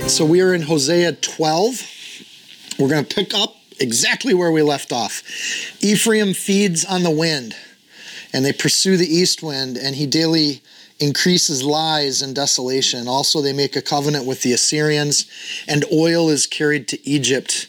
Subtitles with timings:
[0.00, 1.82] Right, so we are in Hosea 12.
[2.78, 5.22] We're going to pick up exactly where we left off.
[5.80, 7.56] Ephraim feeds on the wind,
[8.32, 10.60] and they pursue the east wind, and he daily
[10.98, 13.08] increases lies and desolation.
[13.08, 15.26] Also, they make a covenant with the Assyrians,
[15.66, 17.66] and oil is carried to Egypt.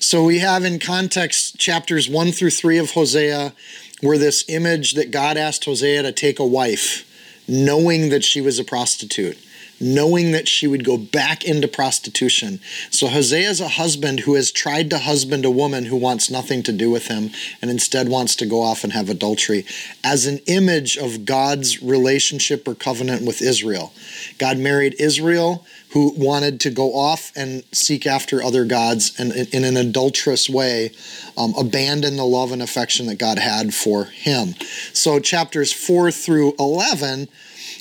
[0.00, 3.52] So we have in context chapters 1 through 3 of Hosea,
[4.00, 7.04] where this image that God asked Hosea to take a wife,
[7.46, 9.38] knowing that she was a prostitute
[9.80, 12.60] knowing that she would go back into prostitution.
[12.90, 16.62] So Hosea is a husband who has tried to husband a woman who wants nothing
[16.64, 17.30] to do with him
[17.62, 19.64] and instead wants to go off and have adultery
[20.02, 23.92] as an image of God's relationship or covenant with Israel.
[24.38, 29.64] God married Israel who wanted to go off and seek after other gods and in
[29.64, 30.90] an adulterous way
[31.36, 34.54] um, abandon the love and affection that God had for him.
[34.92, 37.28] So chapters 4 through 11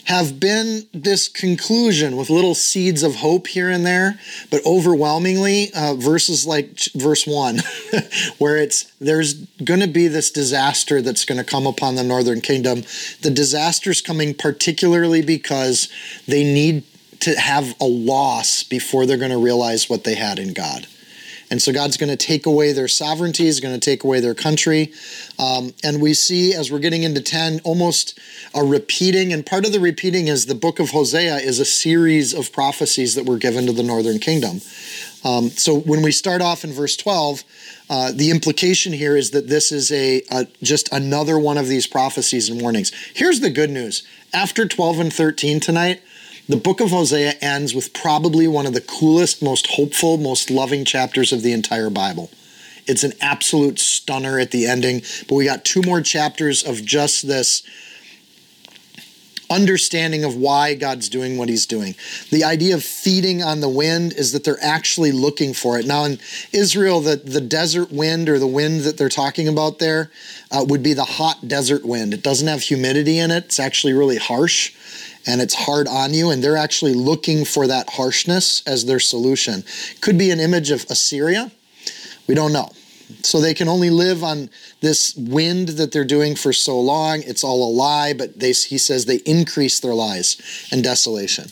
[0.07, 4.17] have been this conclusion with little seeds of hope here and there,
[4.49, 7.59] but overwhelmingly, uh, verses like verse 1,
[8.37, 12.39] where it's there's going to be this disaster that's going to come upon the northern
[12.39, 12.83] kingdom.
[13.21, 15.89] The disaster's coming particularly because
[16.25, 16.83] they need
[17.19, 20.87] to have a loss before they're going to realize what they had in God.
[21.49, 24.33] And so God's going to take away their sovereignty, He's going to take away their
[24.33, 24.91] country.
[25.39, 28.19] Um, and we see as we're getting into 10 almost
[28.53, 29.31] a repeating.
[29.31, 33.15] And part of the repeating is the book of Hosea is a series of prophecies
[33.15, 34.61] that were given to the northern kingdom.
[35.23, 37.43] Um, so when we start off in verse 12,
[37.89, 41.87] uh, the implication here is that this is a, a just another one of these
[41.87, 42.91] prophecies and warnings.
[43.13, 44.05] Here's the good news.
[44.33, 46.01] After 12 and 13 tonight,
[46.47, 50.85] the book of Hosea ends with probably one of the coolest, most hopeful, most loving
[50.85, 52.29] chapters of the entire Bible.
[52.87, 57.27] It's an absolute stunner at the ending, but we got two more chapters of just
[57.27, 57.63] this
[59.49, 61.95] understanding of why God's doing what he's doing.
[62.31, 65.85] The idea of feeding on the wind is that they're actually looking for it.
[65.85, 66.19] Now, in
[66.51, 70.11] Israel, the, the desert wind or the wind that they're talking about there
[70.51, 72.13] uh, would be the hot desert wind.
[72.13, 74.73] It doesn't have humidity in it, it's actually really harsh
[75.27, 79.63] and it's hard on you, and they're actually looking for that harshness as their solution.
[80.01, 81.51] Could be an image of Assyria.
[82.27, 82.69] We don't know.
[83.21, 84.49] So they can only live on
[84.81, 87.21] this wind that they're doing for so long.
[87.25, 91.49] It's all a lie, but they, he says they increase their lies and desolation.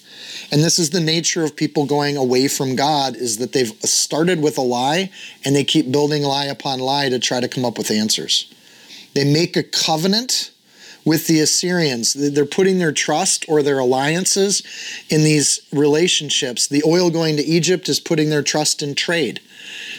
[0.52, 4.42] And this is the nature of people going away from God is that they've started
[4.42, 5.12] with a lie
[5.46, 8.54] and they keep building lie upon lie to try to come up with answers.
[9.14, 10.52] They make a covenant
[11.06, 12.14] with the Assyrians.
[12.14, 14.64] They're putting their trust or their alliances
[15.10, 16.68] in these relationships.
[16.68, 19.40] The oil going to Egypt is putting their trust in trade.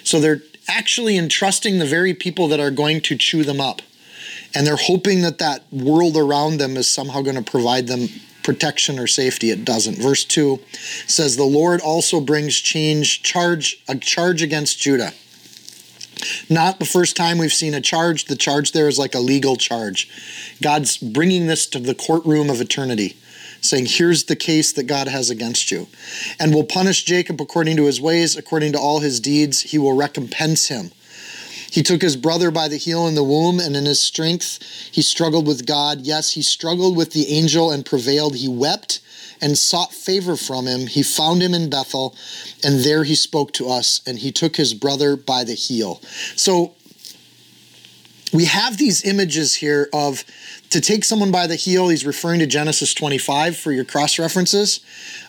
[0.03, 3.81] So they're actually entrusting the very people that are going to chew them up.
[4.55, 8.09] And they're hoping that that world around them is somehow going to provide them
[8.43, 9.51] protection or safety.
[9.51, 9.99] It doesn't.
[9.99, 10.61] Verse 2
[11.07, 15.13] says, The Lord also brings change, charge, a charge against Judah
[16.49, 18.27] not the first time we've seen a charge.
[18.27, 20.09] The charge there is like a legal charge.
[20.63, 23.17] God's bringing this to the courtroom of eternity,
[23.61, 25.89] saying, Here's the case that God has against you.
[26.39, 29.61] And will punish Jacob according to his ways, according to all his deeds.
[29.63, 30.93] He will recompense him.
[31.71, 34.59] He took his brother by the heel in the womb, and in his strength
[34.91, 36.03] he struggled with God.
[36.03, 38.37] Yes, he struggled with the angel and prevailed.
[38.37, 39.01] He wept
[39.41, 40.87] and sought favor from him.
[40.87, 42.15] He found him in Bethel,
[42.65, 46.01] and there he spoke to us, and he took his brother by the heel.
[46.37, 46.75] So
[48.33, 50.25] we have these images here of
[50.71, 51.89] to take someone by the heel.
[51.89, 54.81] He's referring to Genesis 25 for your cross references,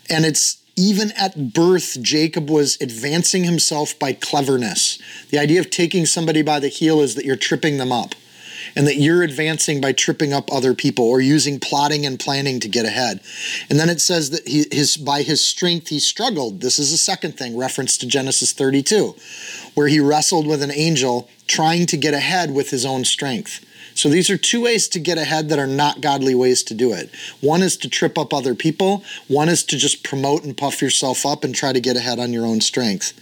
[0.09, 4.99] and it's even at birth, Jacob was advancing himself by cleverness.
[5.31, 8.13] The idea of taking somebody by the heel is that you're tripping them up
[8.75, 12.67] and that you're advancing by tripping up other people or using plotting and planning to
[12.67, 13.19] get ahead.
[13.69, 16.61] And then it says that he, his by his strength he struggled.
[16.61, 19.15] This is a second thing, reference to Genesis 32,
[19.75, 23.63] where he wrestled with an angel trying to get ahead with his own strength.
[23.97, 26.93] So these are two ways to get ahead that are not godly ways to do
[26.93, 27.09] it.
[27.41, 31.25] One is to trip up other people, one is to just promote and puff yourself
[31.25, 33.13] up and try to get ahead on your own strength.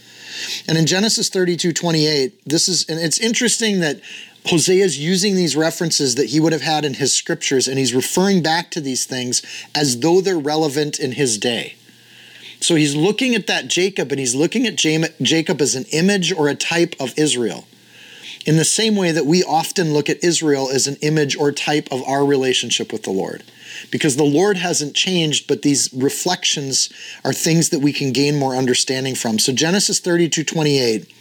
[0.68, 4.00] And in Genesis 32 28, this is, and it's interesting that
[4.46, 7.94] Hosea is using these references that he would have had in his scriptures, and he's
[7.94, 9.42] referring back to these things
[9.74, 11.74] as though they're relevant in his day.
[12.60, 16.48] So he's looking at that Jacob, and he's looking at Jacob as an image or
[16.48, 17.66] a type of Israel.
[18.46, 21.88] In the same way that we often look at Israel as an image or type
[21.90, 23.42] of our relationship with the Lord
[23.90, 26.90] because the Lord hasn't changed, but these reflections
[27.24, 29.38] are things that we can gain more understanding from.
[29.38, 31.12] So Genesis 32 28,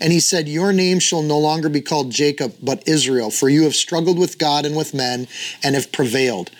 [0.00, 3.64] and he said, Your name shall no longer be called Jacob, but Israel, for you
[3.64, 5.28] have struggled with God and with men
[5.62, 6.50] and have prevailed.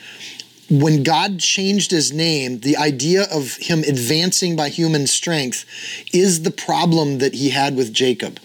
[0.70, 5.64] When God changed his name, the idea of him advancing by human strength
[6.12, 8.38] is the problem that he had with Jacob.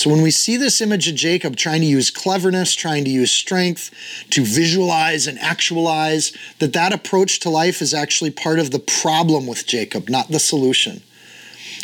[0.00, 3.30] So when we see this image of Jacob trying to use cleverness, trying to use
[3.30, 3.90] strength
[4.30, 9.46] to visualize and actualize, that that approach to life is actually part of the problem
[9.46, 11.02] with Jacob, not the solution.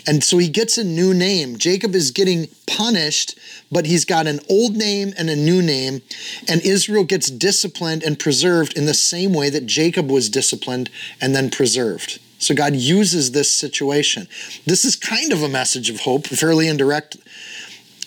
[0.07, 1.59] And so he gets a new name.
[1.59, 3.39] Jacob is getting punished,
[3.71, 6.01] but he's got an old name and a new name.
[6.49, 10.89] And Israel gets disciplined and preserved in the same way that Jacob was disciplined
[11.21, 12.19] and then preserved.
[12.39, 14.27] So God uses this situation.
[14.65, 17.17] This is kind of a message of hope, fairly indirect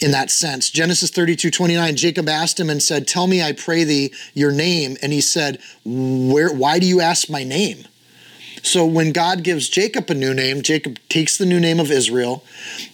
[0.02, 0.70] in that sense.
[0.70, 4.98] Genesis 32 29, Jacob asked him and said, Tell me, I pray thee, your name.
[5.02, 7.86] And he said, Where, Why do you ask my name?
[8.64, 12.44] So when God gives Jacob a new name, Jacob takes the new name of Israel,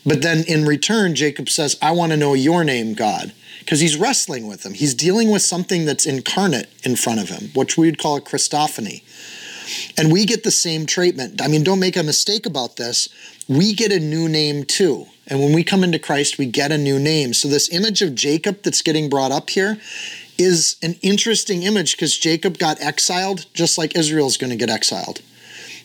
[0.06, 3.98] but then in return, Jacob says, I want to know your name, God, because he's
[3.98, 4.74] wrestling with him.
[4.74, 8.22] He's dealing with something that's incarnate in front of him, which we would call a
[8.22, 9.02] Christophany.
[9.98, 11.42] And we get the same treatment.
[11.42, 13.10] I mean, don't make a mistake about this.
[13.48, 15.08] We get a new name too.
[15.28, 17.34] And when we come into Christ, we get a new name.
[17.34, 19.78] So, this image of Jacob that's getting brought up here
[20.38, 25.22] is an interesting image because Jacob got exiled just like Israel's going to get exiled.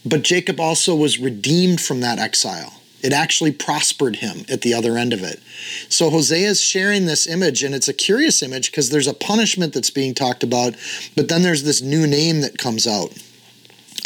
[0.04, 2.80] But Jacob also was redeemed from that exile.
[3.02, 5.40] It actually prospered him at the other end of it.
[5.88, 9.72] So Hosea is sharing this image, and it's a curious image because there's a punishment
[9.72, 10.74] that's being talked about,
[11.16, 13.12] but then there's this new name that comes out.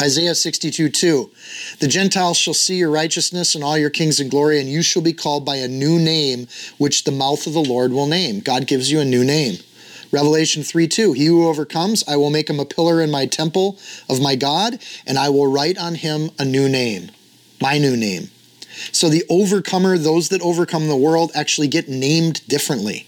[0.01, 1.31] Isaiah 62 2.
[1.79, 5.01] The Gentiles shall see your righteousness and all your kings in glory, and you shall
[5.01, 6.47] be called by a new name,
[6.77, 8.41] which the mouth of the Lord will name.
[8.41, 9.57] God gives you a new name.
[10.11, 11.13] Revelation 3 2.
[11.13, 14.79] He who overcomes, I will make him a pillar in my temple of my God,
[15.07, 17.11] and I will write on him a new name,
[17.61, 18.29] my new name.
[18.91, 23.07] So the overcomer, those that overcome the world, actually get named differently.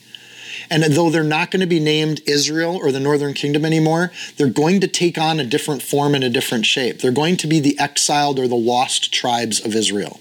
[0.69, 4.49] And though they're not going to be named Israel or the Northern Kingdom anymore, they're
[4.49, 6.99] going to take on a different form and a different shape.
[6.99, 10.19] They're going to be the exiled or the lost tribes of Israel.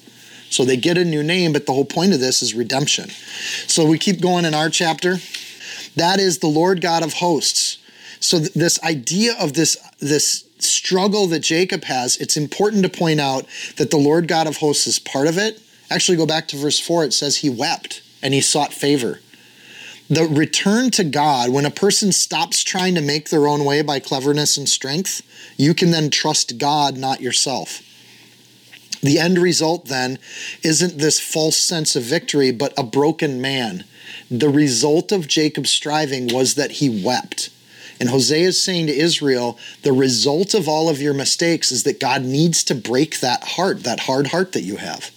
[0.50, 3.10] So they get a new name, but the whole point of this is redemption.
[3.66, 5.16] So we keep going in our chapter.
[5.96, 7.78] That is the Lord God of hosts.
[8.20, 13.20] So th- this idea of this this struggle that Jacob has, it's important to point
[13.20, 13.46] out
[13.76, 15.60] that the Lord God of hosts is part of it.
[15.90, 19.20] Actually, go back to verse 4, it says he wept and he sought favor
[20.08, 23.98] the return to God, when a person stops trying to make their own way by
[23.98, 25.22] cleverness and strength,
[25.56, 27.82] you can then trust God, not yourself.
[29.02, 30.18] The end result then
[30.62, 33.84] isn't this false sense of victory, but a broken man.
[34.30, 37.50] The result of Jacob's striving was that he wept.
[37.98, 42.00] And Hosea is saying to Israel, the result of all of your mistakes is that
[42.00, 45.10] God needs to break that heart, that hard heart that you have.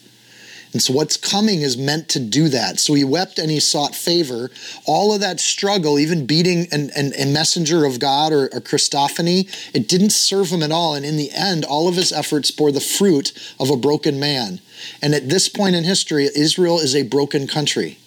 [0.71, 2.79] And so what's coming is meant to do that.
[2.79, 4.51] So he wept and he sought favor.
[4.85, 9.49] All of that struggle, even beating an, an, a messenger of God or a Christophany,
[9.73, 10.93] it didn't serve him at all.
[10.93, 14.61] And in the end, all of his efforts bore the fruit of a broken man.
[15.01, 17.97] And at this point in history, Israel is a broken country.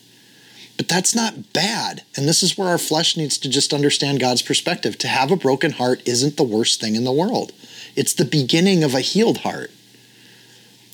[0.77, 2.03] But that's not bad.
[2.17, 4.99] And this is where our flesh needs to just understand God's perspective.
[4.99, 7.53] To have a broken heart isn't the worst thing in the world,
[7.97, 9.71] it's the beginning of a healed heart.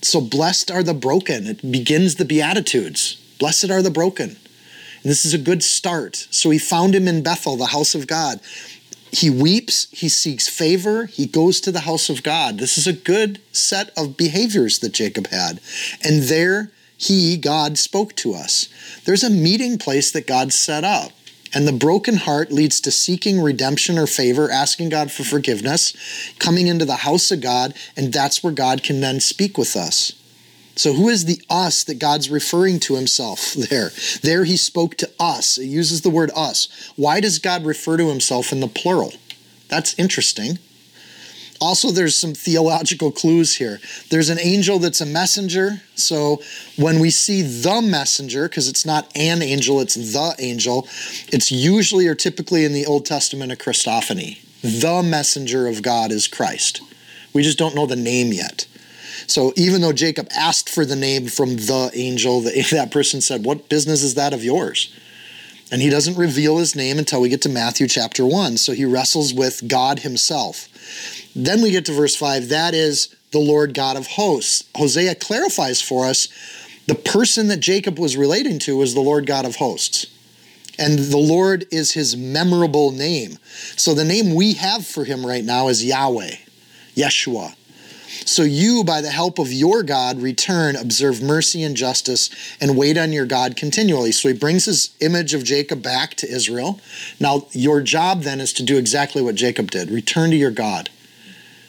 [0.02, 1.46] So blessed are the broken.
[1.46, 3.16] It begins the Beatitudes.
[3.38, 4.30] Blessed are the broken.
[4.30, 6.26] And this is a good start.
[6.30, 8.40] So he found him in Bethel, the house of God.
[9.10, 12.58] He weeps, he seeks favor, he goes to the house of God.
[12.58, 15.60] This is a good set of behaviors that Jacob had.
[16.04, 18.68] And there he, God, spoke to us.
[19.04, 21.12] There's a meeting place that God set up.
[21.54, 25.94] And the broken heart leads to seeking redemption or favor, asking God for forgiveness,
[26.38, 30.12] coming into the house of God, and that's where God can then speak with us.
[30.76, 33.90] So, who is the us that God's referring to himself there?
[34.22, 35.58] There he spoke to us.
[35.58, 36.92] It uses the word us.
[36.96, 39.12] Why does God refer to himself in the plural?
[39.68, 40.58] That's interesting.
[41.60, 43.80] Also, there's some theological clues here.
[44.10, 45.82] There's an angel that's a messenger.
[45.96, 46.40] So
[46.76, 50.86] when we see the messenger, because it's not an angel, it's the angel,
[51.32, 54.38] it's usually or typically in the Old Testament a Christophany.
[54.62, 56.80] The messenger of God is Christ.
[57.32, 58.66] We just don't know the name yet.
[59.26, 63.68] So even though Jacob asked for the name from the angel, that person said, What
[63.68, 64.94] business is that of yours?
[65.70, 68.56] And he doesn't reveal his name until we get to Matthew chapter 1.
[68.56, 70.67] So he wrestles with God himself.
[71.38, 72.48] Then we get to verse 5.
[72.48, 74.64] That is the Lord God of hosts.
[74.74, 76.28] Hosea clarifies for us
[76.88, 80.06] the person that Jacob was relating to was the Lord God of hosts.
[80.80, 83.38] And the Lord is his memorable name.
[83.76, 86.36] So the name we have for him right now is Yahweh,
[86.96, 87.54] Yeshua.
[88.24, 92.30] So you, by the help of your God, return, observe mercy and justice,
[92.60, 94.10] and wait on your God continually.
[94.10, 96.80] So he brings his image of Jacob back to Israel.
[97.20, 100.90] Now, your job then is to do exactly what Jacob did return to your God.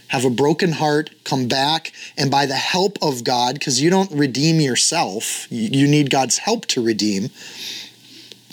[0.09, 4.11] Have a broken heart, come back, and by the help of God, because you don't
[4.11, 7.29] redeem yourself, you need God's help to redeem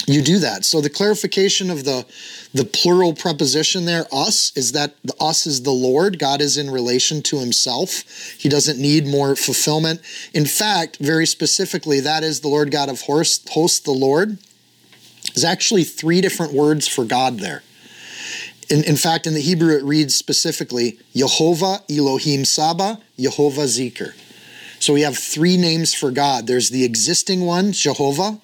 [0.07, 0.65] you do that.
[0.65, 2.07] So the clarification of the
[2.55, 6.19] the plural preposition there, us, is that the us is the Lord.
[6.19, 8.03] God is in relation to himself.
[8.39, 10.01] He doesn't need more fulfillment.
[10.33, 14.39] In fact, very specifically, that is the Lord God of hosts, hosts the Lord.
[15.35, 17.63] There's actually three different words for God there.
[18.69, 24.15] In, in fact, in the Hebrew, it reads specifically Jehovah Elohim Saba, Jehovah Zikr.
[24.81, 26.47] So we have three names for God.
[26.47, 28.41] There's the existing one, Jehovah,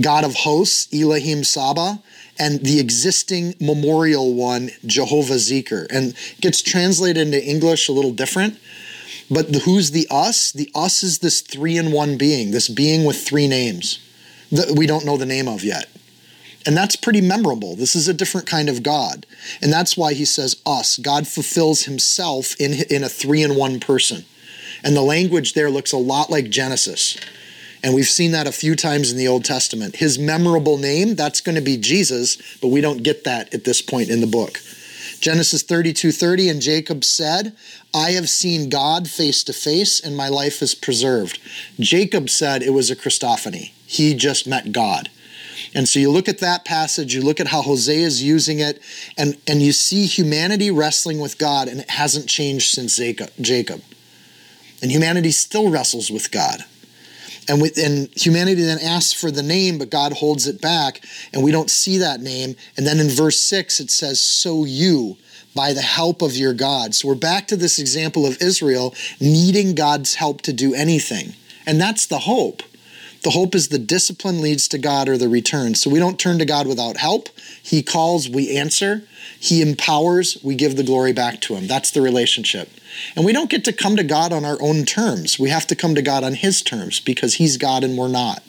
[0.00, 2.02] God of hosts, Elohim Saba,
[2.38, 5.86] and the existing memorial one, Jehovah Zikr.
[5.90, 8.58] And gets translated into English a little different.
[9.30, 10.52] But the, who's the us?
[10.52, 14.00] The us is this three in one being, this being with three names
[14.52, 15.88] that we don't know the name of yet.
[16.66, 17.76] And that's pretty memorable.
[17.76, 19.24] This is a different kind of God.
[19.62, 20.98] And that's why he says us.
[20.98, 24.24] God fulfills himself in, in a three in one person.
[24.82, 27.16] And the language there looks a lot like Genesis.
[27.84, 29.96] And we've seen that a few times in the Old Testament.
[29.96, 33.80] His memorable name, that's going to be Jesus, but we don't get that at this
[33.80, 34.58] point in the book.
[35.20, 37.56] Genesis 32 30, and Jacob said,
[37.94, 41.38] I have seen God face to face, and my life is preserved.
[41.80, 43.70] Jacob said it was a Christophany.
[43.86, 45.08] He just met God.
[45.76, 48.80] And so you look at that passage, you look at how Hosea is using it,
[49.18, 53.82] and, and you see humanity wrestling with God, and it hasn't changed since Jacob.
[54.80, 56.64] And humanity still wrestles with God.
[57.46, 61.04] And, we, and humanity then asks for the name, but God holds it back,
[61.34, 62.56] and we don't see that name.
[62.78, 65.18] And then in verse 6, it says, So you,
[65.54, 66.94] by the help of your God.
[66.94, 71.34] So we're back to this example of Israel needing God's help to do anything.
[71.66, 72.62] And that's the hope.
[73.26, 75.74] The hope is the discipline leads to God or the return.
[75.74, 77.28] So we don't turn to God without help.
[77.60, 79.02] He calls, we answer.
[79.40, 81.66] He empowers, we give the glory back to Him.
[81.66, 82.70] That's the relationship.
[83.16, 85.40] And we don't get to come to God on our own terms.
[85.40, 88.44] We have to come to God on His terms because He's God and we're not.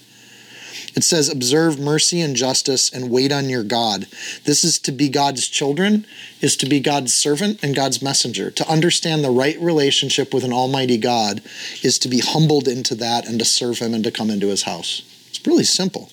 [0.98, 4.08] It says, Observe mercy and justice and wait on your God.
[4.46, 6.08] This is to be God's children,
[6.42, 8.50] is to be God's servant and God's messenger.
[8.50, 11.44] To understand the right relationship with an Almighty God
[11.84, 14.64] is to be humbled into that and to serve Him and to come into His
[14.64, 15.04] house.
[15.30, 16.10] It's really simple.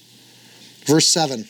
[0.85, 1.49] Verse 7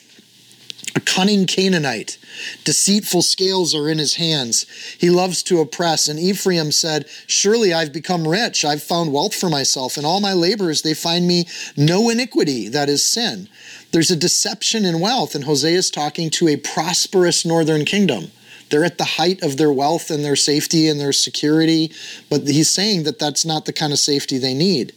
[0.95, 2.17] a cunning Canaanite.
[2.63, 4.65] Deceitful scales are in his hands.
[4.97, 6.07] He loves to oppress.
[6.07, 8.63] And Ephraim said, Surely I've become rich.
[8.63, 9.97] I've found wealth for myself.
[9.97, 13.49] In all my labors, they find me no iniquity, that is sin.
[13.91, 15.35] There's a deception in wealth.
[15.35, 18.31] And Hosea is talking to a prosperous northern kingdom.
[18.69, 21.91] They're at the height of their wealth and their safety and their security.
[22.29, 24.93] But he's saying that that's not the kind of safety they need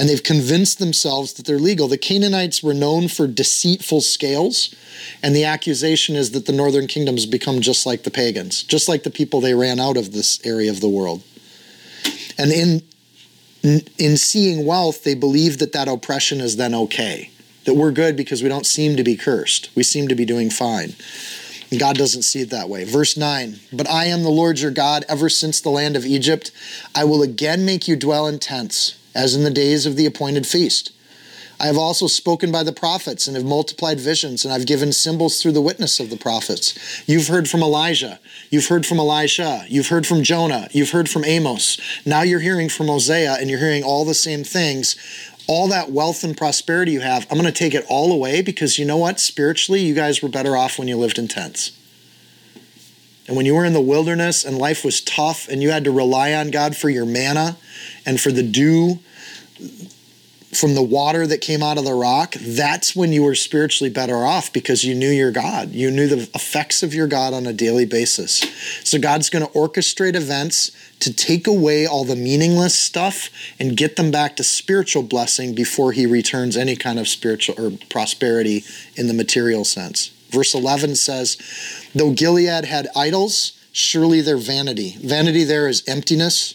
[0.00, 1.86] and they've convinced themselves that they're legal.
[1.86, 4.74] The Canaanites were known for deceitful scales,
[5.22, 9.02] and the accusation is that the northern kingdoms become just like the pagans, just like
[9.02, 11.22] the people they ran out of this area of the world.
[12.38, 12.82] And in
[13.98, 17.30] in seeing wealth, they believe that that oppression is then okay,
[17.66, 19.68] that we're good because we don't seem to be cursed.
[19.76, 20.94] We seem to be doing fine.
[21.78, 22.84] God doesn't see it that way.
[22.84, 26.52] Verse 9 But I am the Lord your God, ever since the land of Egypt.
[26.94, 30.46] I will again make you dwell in tents as in the days of the appointed
[30.46, 30.92] feast.
[31.60, 35.42] I have also spoken by the prophets and have multiplied visions, and I've given symbols
[35.42, 37.06] through the witness of the prophets.
[37.06, 38.18] You've heard from Elijah.
[38.48, 39.66] You've heard from Elisha.
[39.68, 40.68] You've heard from Jonah.
[40.70, 41.78] You've heard from Amos.
[42.06, 44.96] Now you're hearing from Hosea, and you're hearing all the same things.
[45.46, 48.78] All that wealth and prosperity you have, I'm going to take it all away because
[48.78, 49.20] you know what?
[49.20, 51.72] Spiritually, you guys were better off when you lived in tents.
[53.30, 55.92] And when you were in the wilderness and life was tough and you had to
[55.92, 57.56] rely on God for your manna
[58.04, 58.98] and for the dew
[60.52, 64.16] from the water that came out of the rock, that's when you were spiritually better
[64.16, 65.70] off because you knew your God.
[65.70, 68.40] You knew the effects of your God on a daily basis.
[68.82, 73.94] So God's going to orchestrate events to take away all the meaningless stuff and get
[73.94, 78.64] them back to spiritual blessing before he returns any kind of spiritual or prosperity
[78.96, 80.10] in the material sense.
[80.30, 81.36] Verse 11 says,
[81.94, 84.96] Though Gilead had idols, surely their vanity.
[85.00, 86.54] Vanity there is emptiness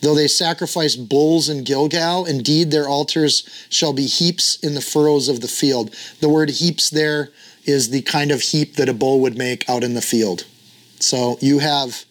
[0.00, 5.28] Though they sacrifice bulls in Gilgal, indeed their altars shall be heaps in the furrows
[5.28, 5.94] of the field.
[6.20, 7.30] The word heaps there
[7.64, 10.44] is the kind of heap that a bull would make out in the field.
[11.00, 12.04] So you have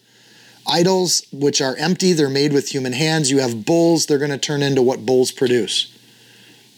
[0.66, 3.30] idols which are empty, they're made with human hands.
[3.30, 5.96] You have bulls, they're going to turn into what bulls produce.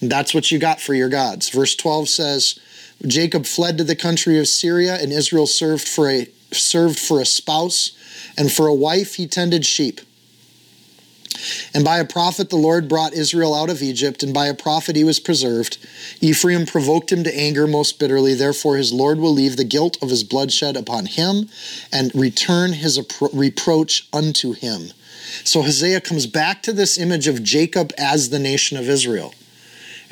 [0.01, 1.51] And that's what you got for your gods.
[1.51, 2.59] Verse 12 says,
[3.07, 7.25] Jacob fled to the country of Syria, and Israel served for a served for a
[7.25, 7.93] spouse,
[8.37, 10.01] and for a wife he tended sheep.
[11.75, 14.97] And by a prophet the Lord brought Israel out of Egypt, and by a prophet
[14.97, 15.79] he was preserved.
[16.21, 20.11] Ephraim provoked him to anger most bitterly, therefore his Lord will leave the guilt of
[20.11, 21.49] his bloodshed upon him
[21.91, 23.01] and return his
[23.33, 24.93] reproach unto him.
[25.45, 29.35] So Hosea comes back to this image of Jacob as the nation of Israel.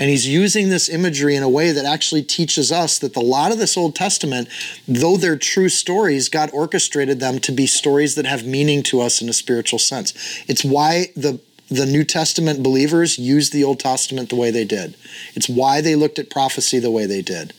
[0.01, 3.53] And he's using this imagery in a way that actually teaches us that a lot
[3.53, 4.49] of this Old Testament,
[4.89, 9.21] though they're true stories, God orchestrated them to be stories that have meaning to us
[9.21, 10.15] in a spiritual sense.
[10.49, 11.39] It's why the
[11.69, 14.97] the New Testament believers used the Old Testament the way they did.
[15.35, 17.53] It's why they looked at prophecy the way they did.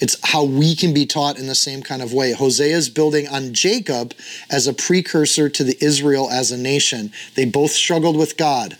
[0.00, 2.32] It's how we can be taught in the same kind of way.
[2.32, 4.14] Hosea is building on Jacob
[4.50, 7.12] as a precursor to the Israel as a nation.
[7.34, 8.78] They both struggled with God.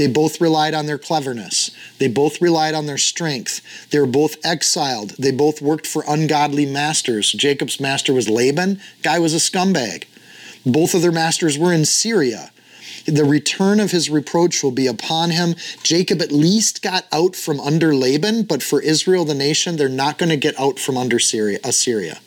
[0.00, 1.72] They both relied on their cleverness.
[1.98, 3.60] They both relied on their strength.
[3.90, 5.10] They were both exiled.
[5.18, 7.30] They both worked for ungodly masters.
[7.30, 10.04] Jacob's master was Laban, guy was a scumbag.
[10.64, 12.50] Both of their masters were in Syria.
[13.04, 15.54] The return of his reproach will be upon him.
[15.82, 20.16] Jacob at least got out from under Laban, but for Israel, the nation, they're not
[20.16, 22.20] going to get out from under Syria, Assyria.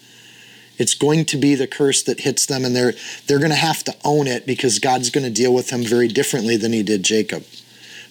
[0.77, 2.93] It's going to be the curse that hits them, and they're
[3.25, 6.07] they're going to have to own it because God's going to deal with them very
[6.07, 7.43] differently than He did Jacob.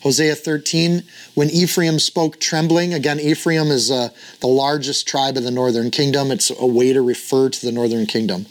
[0.02, 1.04] Hosea 13,
[1.35, 4.09] when Ephraim spoke trembling, again, Ephraim is uh,
[4.40, 6.32] the largest tribe of the northern kingdom.
[6.32, 8.47] It's a way to refer to the northern kingdom.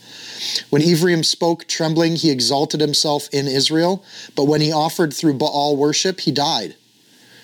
[0.69, 4.03] When Ephraim spoke trembling, he exalted himself in Israel,
[4.35, 6.75] but when he offered through Baal worship, he died.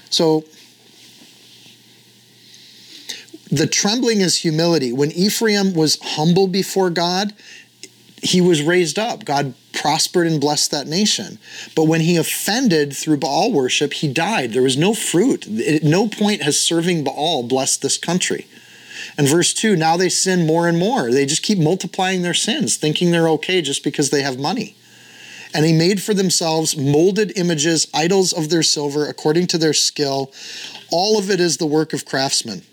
[0.10, 0.46] So
[3.52, 4.94] the trembling is humility.
[4.94, 7.34] When Ephraim was humble before God,
[8.22, 9.26] he was raised up.
[9.26, 11.38] God prospered and blessed that nation.
[11.76, 14.54] But when he offended through Baal worship, he died.
[14.54, 15.48] There was no fruit.
[15.62, 18.48] At no point has serving Baal blessed this country.
[19.18, 21.12] And verse 2 now they sin more and more.
[21.12, 24.76] They just keep multiplying their sins, thinking they're okay just because they have money.
[25.54, 30.32] And he made for themselves molded images, idols of their silver, according to their skill.
[30.92, 32.64] All of it is the work of craftsmen.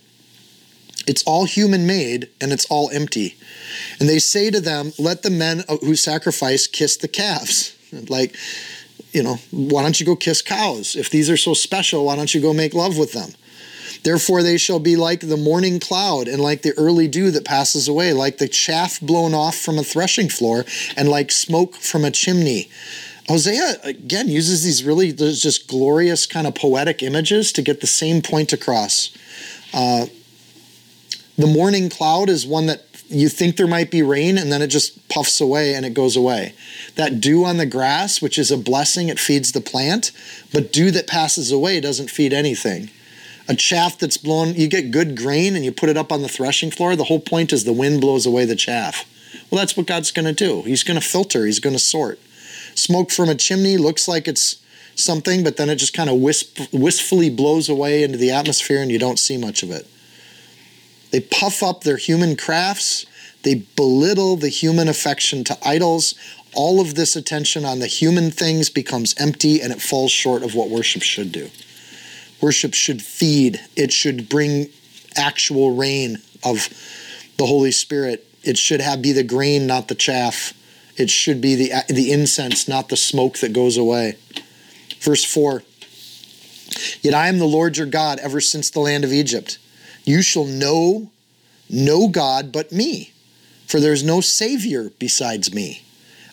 [1.07, 3.37] It's all human made and it's all empty.
[4.01, 7.77] And they say to them, Let the men who sacrifice kiss the calves.
[8.09, 8.37] Like,
[9.13, 10.97] you know, why don't you go kiss cows?
[10.97, 13.31] If these are so special, why don't you go make love with them?
[14.03, 17.89] Therefore, they shall be like the morning cloud and like the early dew that passes
[17.89, 20.65] away, like the chaff blown off from a threshing floor
[20.97, 22.69] and like smoke from a chimney.
[23.29, 28.21] Hosea again uses these really just glorious kind of poetic images to get the same
[28.21, 29.11] point across.
[29.73, 30.07] Uh,
[31.39, 34.69] the morning cloud is one that you think there might be rain and then it
[34.69, 36.55] just puffs away and it goes away.
[36.97, 40.11] That dew on the grass, which is a blessing, it feeds the plant,
[40.53, 42.91] but dew that passes away doesn't feed anything.
[43.47, 46.29] A chaff that's blown, you get good grain and you put it up on the
[46.29, 46.97] threshing floor.
[46.97, 49.05] The whole point is the wind blows away the chaff.
[49.51, 50.63] Well, that's what God's going to do.
[50.63, 52.19] He's going to filter, He's going to sort.
[52.75, 54.57] Smoke from a chimney looks like it's
[54.95, 58.91] something, but then it just kind of wisp, wistfully blows away into the atmosphere and
[58.91, 59.87] you don't see much of it.
[61.11, 63.07] They puff up their human crafts.
[63.43, 66.15] They belittle the human affection to idols.
[66.55, 70.55] All of this attention on the human things becomes empty and it falls short of
[70.55, 71.51] what worship should do.
[72.41, 74.69] Worship should feed, it should bring
[75.17, 76.69] actual rain of
[77.39, 78.27] the Holy Spirit.
[78.43, 80.53] It should have be the grain, not the chaff.
[80.97, 84.17] It should be the, the incense, not the smoke that goes away.
[85.01, 85.63] Verse 4
[87.03, 89.59] Yet I am the Lord your God ever since the land of Egypt.
[90.05, 91.11] You shall know
[91.69, 93.13] no God but me,
[93.67, 95.83] for there is no Savior besides me.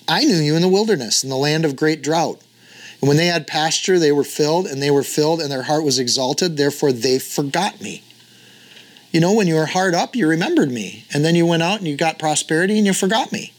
[0.08, 2.42] I knew you in the wilderness, in the land of great drought.
[3.00, 5.84] And when they had pasture, they were filled, and they were filled, and their heart
[5.84, 6.58] was exalted.
[6.58, 8.04] Therefore, they forgot me.
[9.12, 11.06] You know, when you were hard up, you remembered me.
[11.14, 13.54] And then you went out and you got prosperity and you forgot me.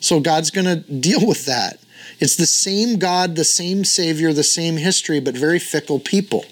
[0.00, 1.78] So God's going to deal with that.
[2.20, 6.44] It's the same God, the same Savior, the same history, but very fickle people.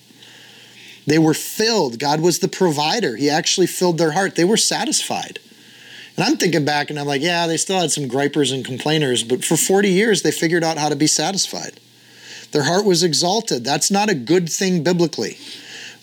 [1.07, 1.99] They were filled.
[1.99, 3.17] God was the provider.
[3.17, 4.37] He actually filled their heart.
[4.37, 5.39] They were satisfied.
[6.17, 9.25] And I'm thinking back and I'm like, yeah, they still had some gripers and complainers,
[9.25, 11.81] but for 40 years they figured out how to be satisfied.
[12.53, 13.65] Their heart was exalted.
[13.65, 15.37] That's not a good thing biblically.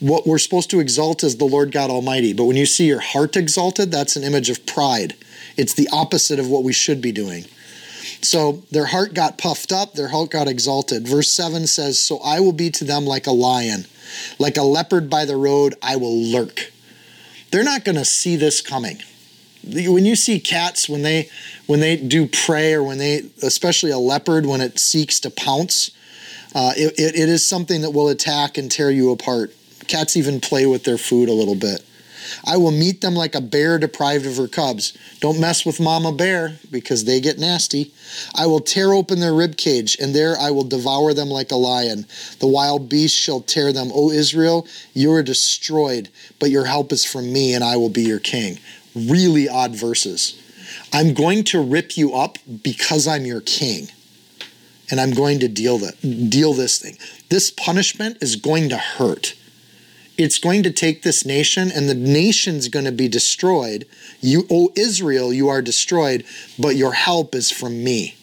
[0.01, 2.33] What we're supposed to exalt is the Lord God Almighty.
[2.33, 5.15] But when you see your heart exalted, that's an image of pride.
[5.55, 7.45] It's the opposite of what we should be doing.
[8.21, 11.07] So their heart got puffed up, their heart got exalted.
[11.07, 13.85] Verse 7 says, So I will be to them like a lion,
[14.37, 16.71] like a leopard by the road, I will lurk.
[17.51, 19.01] They're not going to see this coming.
[19.63, 21.29] When you see cats, when they
[21.67, 25.91] when they do prey, or when they, especially a leopard, when it seeks to pounce,
[26.55, 29.53] uh, it, it, it is something that will attack and tear you apart.
[29.87, 31.85] Cats even play with their food a little bit.
[32.45, 34.97] I will meet them like a bear deprived of her cubs.
[35.19, 37.91] Don't mess with Mama Bear because they get nasty.
[38.35, 41.55] I will tear open their rib cage, and there I will devour them like a
[41.55, 42.05] lion.
[42.39, 43.91] The wild beast shall tear them.
[43.93, 48.03] O Israel, you are destroyed, but your help is from me, and I will be
[48.03, 48.59] your king.
[48.95, 50.37] Really odd verses.
[50.93, 53.87] I'm going to rip you up because I'm your king.
[54.89, 56.97] And I'm going to deal that deal this thing.
[57.29, 59.35] This punishment is going to hurt
[60.17, 63.85] it's going to take this nation and the nation's going to be destroyed.
[64.19, 66.25] You, O Israel, you are destroyed,
[66.59, 68.15] but your help is from me.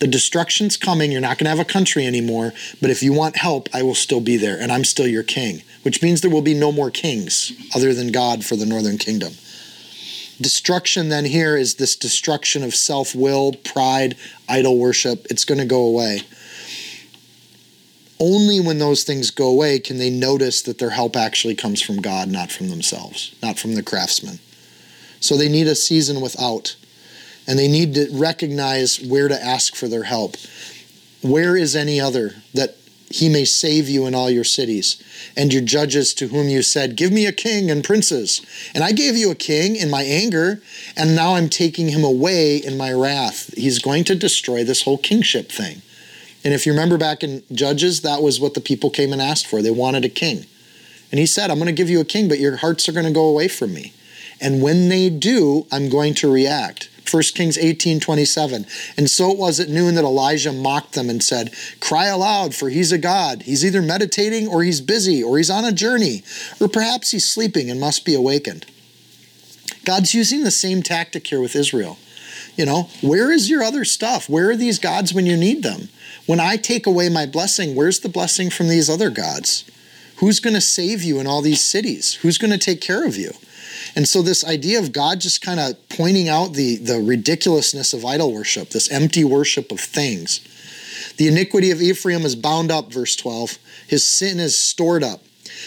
[0.00, 1.12] The destruction's coming.
[1.12, 2.52] You're not going to have a country anymore.
[2.80, 5.62] But if you want help, I will still be there, and I'm still your king,
[5.82, 9.34] which means there will be no more kings other than God for the northern kingdom.
[10.40, 14.16] Destruction, then, here is this destruction of self will, pride,
[14.48, 15.26] idol worship.
[15.28, 16.22] It's going to go away.
[18.20, 22.02] Only when those things go away can they notice that their help actually comes from
[22.02, 24.38] God, not from themselves, not from the craftsman.
[25.20, 26.76] So they need a season without,
[27.46, 30.36] and they need to recognize where to ask for their help.
[31.22, 32.76] Where is any other that
[33.10, 35.02] he may save you in all your cities,
[35.36, 38.40] and your judges to whom you said, Give me a king and princes.
[38.72, 40.62] And I gave you a king in my anger,
[40.96, 43.52] and now I'm taking him away in my wrath.
[43.56, 45.82] He's going to destroy this whole kingship thing.
[46.44, 49.46] And if you remember back in Judges, that was what the people came and asked
[49.46, 49.62] for.
[49.62, 50.46] They wanted a king.
[51.10, 53.06] And he said, I'm going to give you a king, but your hearts are going
[53.06, 53.92] to go away from me.
[54.40, 56.88] And when they do, I'm going to react.
[57.10, 58.66] 1 Kings 18 27.
[58.96, 62.68] And so it was at noon that Elijah mocked them and said, Cry aloud, for
[62.68, 63.42] he's a God.
[63.42, 66.22] He's either meditating, or he's busy, or he's on a journey,
[66.60, 68.66] or perhaps he's sleeping and must be awakened.
[69.84, 71.98] God's using the same tactic here with Israel.
[72.56, 74.28] You know, where is your other stuff?
[74.28, 75.88] Where are these gods when you need them?
[76.30, 79.68] When I take away my blessing, where's the blessing from these other gods?
[80.18, 82.14] Who's going to save you in all these cities?
[82.22, 83.32] Who's going to take care of you?
[83.96, 88.04] And so this idea of God just kind of pointing out the, the ridiculousness of
[88.04, 90.38] idol worship, this empty worship of things.
[91.16, 93.58] The iniquity of Ephraim is bound up, verse 12.
[93.88, 95.24] His sin is stored up.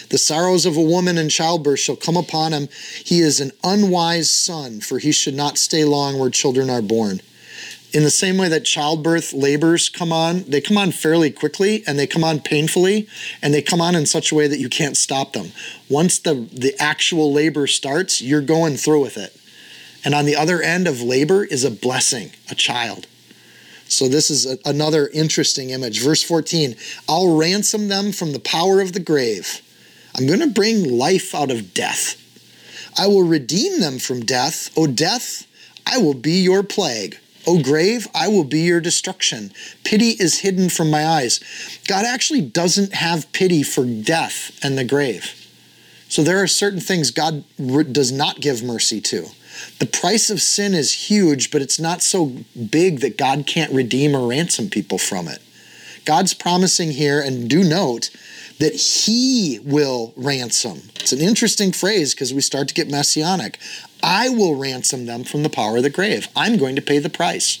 [0.08, 2.70] The sorrows of a woman in childbirth shall come upon him.
[3.04, 7.20] He is an unwise son, for he should not stay long where children are born
[7.94, 11.96] in the same way that childbirth labors come on, they come on fairly quickly and
[11.96, 13.08] they come on painfully
[13.40, 15.52] and they come on in such a way that you can't stop them.
[15.88, 19.40] Once the, the actual labor starts, you're going through with it.
[20.04, 23.06] And on the other end of labor is a blessing, a child.
[23.86, 26.02] So this is a, another interesting image.
[26.02, 26.74] Verse 14
[27.08, 29.62] I'll ransom them from the power of the grave.
[30.16, 32.20] I'm going to bring life out of death.
[32.98, 34.76] I will redeem them from death.
[34.76, 35.46] O death,
[35.86, 37.18] I will be your plague.
[37.46, 39.52] O grave, I will be your destruction.
[39.84, 41.40] Pity is hidden from my eyes.
[41.86, 45.40] God actually doesn't have pity for death and the grave.
[46.08, 49.28] So there are certain things God does not give mercy to.
[49.78, 52.36] The price of sin is huge, but it's not so
[52.70, 55.40] big that God can't redeem or ransom people from it.
[56.04, 58.10] God's promising here, and do note,
[58.58, 60.82] that he will ransom.
[60.96, 63.58] It's an interesting phrase because we start to get messianic.
[64.02, 66.28] I will ransom them from the power of the grave.
[66.36, 67.60] I'm going to pay the price.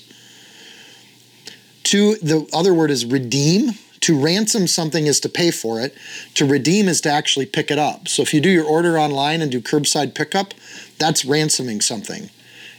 [1.84, 3.72] To the other word is redeem.
[4.00, 5.96] To ransom something is to pay for it.
[6.34, 8.08] To redeem is to actually pick it up.
[8.08, 10.52] So if you do your order online and do curbside pickup,
[10.98, 12.30] that's ransoming something.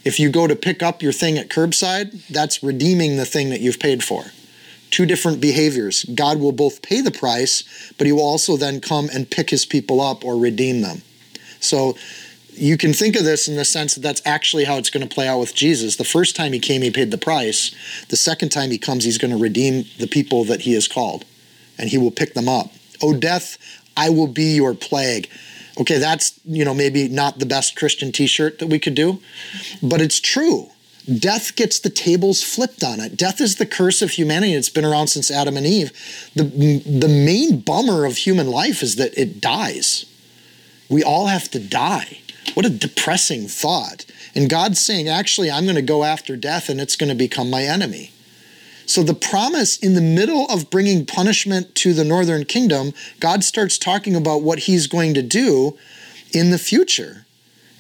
[0.04, 3.62] If you go to pick up your thing at curbside, that's redeeming the thing that
[3.62, 4.26] you've paid for
[4.96, 6.06] two different behaviors.
[6.06, 7.66] God will both pay the price,
[7.98, 11.02] but he will also then come and pick his people up or redeem them.
[11.60, 11.98] So
[12.54, 15.14] you can think of this in the sense that that's actually how it's going to
[15.14, 15.98] play out with Jesus.
[15.98, 17.76] The first time he came, he paid the price.
[18.08, 21.26] The second time he comes, he's going to redeem the people that he has called,
[21.78, 22.72] and he will pick them up.
[23.02, 23.58] O death,
[23.98, 25.28] I will be your plague.
[25.78, 29.20] Okay, that's, you know, maybe not the best Christian t shirt that we could do,
[29.84, 30.70] but it's true
[31.20, 33.16] death gets the tables flipped on it.
[33.16, 34.54] Death is the curse of humanity.
[34.54, 35.92] It's been around since Adam and Eve.
[36.36, 40.06] The, the main bummer of human life is that it dies.
[40.90, 42.20] We all have to die.
[42.54, 44.06] What a depressing thought.
[44.36, 47.50] And God's saying, actually, I'm going to go after death and it's going to become
[47.50, 48.12] my enemy.
[48.86, 53.80] So, the promise in the middle of bringing punishment to the northern kingdom, God starts
[53.80, 55.76] talking about what he's going to do
[56.32, 57.25] in the future.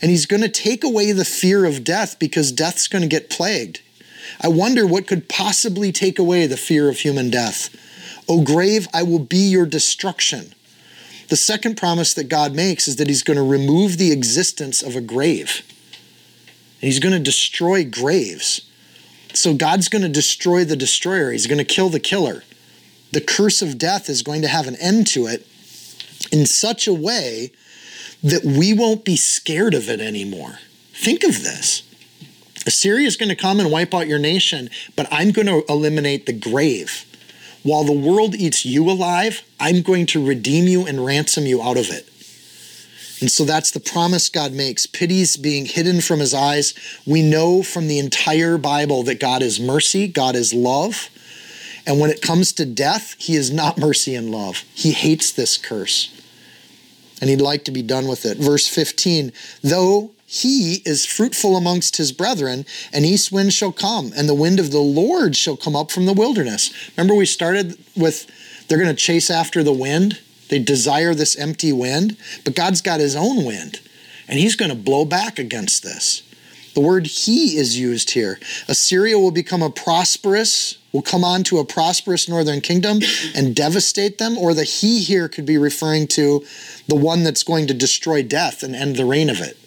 [0.05, 3.27] And he's going to take away the fear of death because death's going to get
[3.27, 3.81] plagued.
[4.39, 7.75] I wonder what could possibly take away the fear of human death.
[8.29, 10.53] O grave, I will be your destruction.
[11.29, 14.95] The second promise that God makes is that He's going to remove the existence of
[14.95, 15.63] a grave.
[16.79, 18.61] He's going to destroy graves.
[19.33, 22.43] So God's going to destroy the destroyer, He's going to kill the killer.
[23.11, 25.47] The curse of death is going to have an end to it
[26.31, 27.49] in such a way
[28.23, 30.59] that we won't be scared of it anymore.
[30.93, 31.83] Think of this.
[32.65, 36.25] Assyria is going to come and wipe out your nation, but I'm going to eliminate
[36.25, 37.05] the grave.
[37.63, 41.77] While the world eats you alive, I'm going to redeem you and ransom you out
[41.77, 42.09] of it.
[43.21, 44.85] And so that's the promise God makes.
[44.85, 46.73] Pity's being hidden from his eyes.
[47.05, 51.09] We know from the entire Bible that God is mercy, God is love.
[51.87, 54.63] And when it comes to death, he is not mercy and love.
[54.73, 56.11] He hates this curse.
[57.21, 58.37] And he'd like to be done with it.
[58.37, 59.31] Verse 15
[59.63, 64.59] Though he is fruitful amongst his brethren, an east wind shall come, and the wind
[64.59, 66.73] of the Lord shall come up from the wilderness.
[66.97, 68.27] Remember, we started with
[68.67, 70.19] they're going to chase after the wind.
[70.49, 73.79] They desire this empty wind, but God's got his own wind,
[74.27, 76.23] and he's going to blow back against this.
[76.75, 78.37] The word he is used here.
[78.67, 82.99] Assyria will become a prosperous, will come on to a prosperous northern kingdom
[83.33, 86.45] and devastate them, or the he here could be referring to
[86.87, 89.57] the one that's going to destroy death and end the reign of it.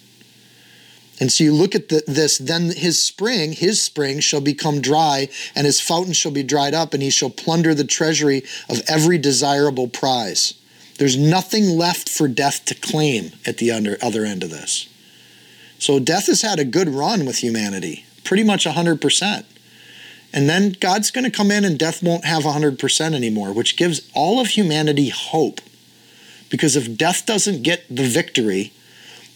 [1.19, 5.29] And so you look at the, this, then his spring, his spring shall become dry,
[5.57, 9.17] and his fountain shall be dried up, and he shall plunder the treasury of every
[9.17, 10.55] desirable prize.
[10.99, 14.89] There's nothing left for death to claim at the under, other end of this.
[15.79, 19.45] So death has had a good run with humanity, pretty much 100%.
[20.33, 24.09] And then God's going to come in and death won't have 100% anymore, which gives
[24.15, 25.61] all of humanity hope.
[26.51, 28.73] Because if death doesn't get the victory,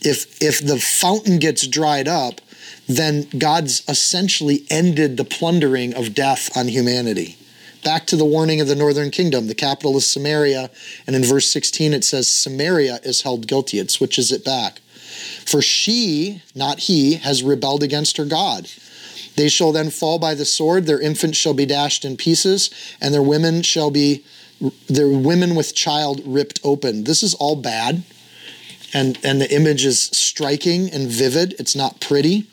[0.00, 2.40] if if the fountain gets dried up,
[2.88, 7.36] then God's essentially ended the plundering of death on humanity.
[7.84, 10.70] Back to the warning of the northern kingdom, the capital is Samaria,
[11.06, 13.78] and in verse 16 it says Samaria is held guilty.
[13.78, 14.80] It switches it back.
[15.46, 18.68] For she, not he, has rebelled against her God.
[19.36, 23.14] They shall then fall by the sword, their infants shall be dashed in pieces, and
[23.14, 24.24] their women shall be
[24.88, 27.04] their women with child ripped open.
[27.04, 28.04] This is all bad
[28.92, 31.54] and and the image is striking and vivid.
[31.58, 32.44] It's not pretty.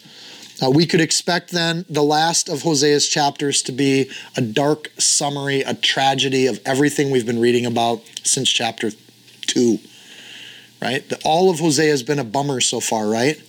[0.61, 5.61] Uh, we could expect then the last of Hosea's chapters to be a dark summary,
[5.61, 8.91] a tragedy of everything we've been reading about since chapter
[9.41, 9.79] two.
[10.81, 11.07] Right?
[11.07, 13.41] The, all of Hosea has been a bummer so far, right?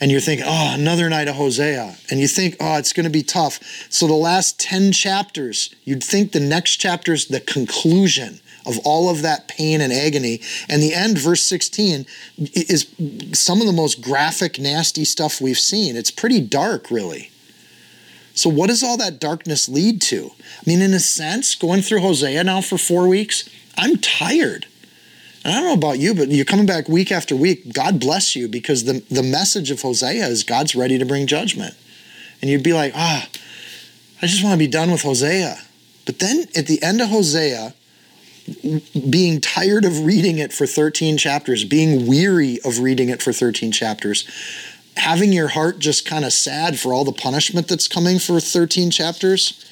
[0.00, 1.96] And you're thinking, oh, another night of Hosea.
[2.10, 3.58] And you think, oh, it's going to be tough.
[3.88, 9.08] So the last 10 chapters, you'd think the next chapter is the conclusion of all
[9.08, 10.40] of that pain and agony.
[10.68, 12.06] And the end, verse 16,
[12.52, 12.86] is
[13.32, 15.96] some of the most graphic, nasty stuff we've seen.
[15.96, 17.30] It's pretty dark, really.
[18.34, 20.30] So, what does all that darkness lead to?
[20.38, 24.66] I mean, in a sense, going through Hosea now for four weeks, I'm tired.
[25.44, 27.72] And I don't know about you, but you're coming back week after week.
[27.72, 31.74] God bless you because the, the message of Hosea is God's ready to bring judgment.
[32.40, 33.28] And you'd be like, ah,
[34.20, 35.58] I just want to be done with Hosea.
[36.06, 37.74] But then at the end of Hosea,
[39.08, 43.72] being tired of reading it for 13 chapters, being weary of reading it for 13
[43.72, 44.26] chapters,
[44.96, 48.90] having your heart just kind of sad for all the punishment that's coming for 13
[48.90, 49.64] chapters.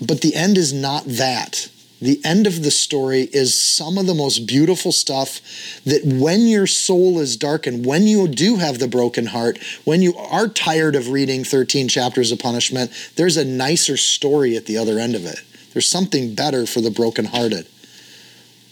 [0.00, 1.68] But the end is not that.
[2.04, 5.40] The end of the story is some of the most beautiful stuff
[5.86, 10.14] that when your soul is darkened, when you do have the broken heart, when you
[10.14, 14.98] are tired of reading 13 chapters of punishment, there's a nicer story at the other
[14.98, 15.40] end of it.
[15.72, 17.66] There's something better for the brokenhearted.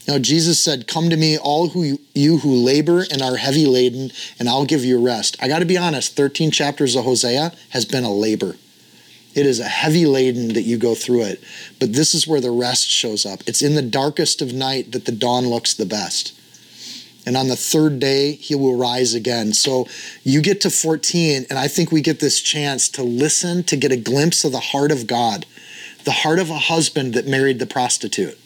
[0.07, 4.11] Now, Jesus said, Come to me, all who you who labor and are heavy laden,
[4.39, 5.39] and I'll give you rest.
[5.41, 8.57] I got to be honest, 13 chapters of Hosea has been a labor.
[9.35, 11.43] It is a heavy laden that you go through it.
[11.81, 13.41] But this is where the rest shows up.
[13.47, 16.39] It's in the darkest of night that the dawn looks the best.
[17.25, 19.53] And on the third day, he will rise again.
[19.53, 19.87] So
[20.25, 23.93] you get to 14, and I think we get this chance to listen, to get
[23.93, 25.47] a glimpse of the heart of God
[26.05, 28.39] the heart of a husband that married the prostitute,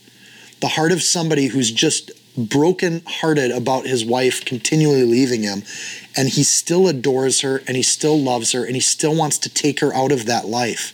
[0.60, 5.62] the heart of somebody who's just broken hearted about his wife continually leaving him,
[6.16, 9.48] and he still adores her and he still loves her and he still wants to
[9.48, 10.92] take her out of that life.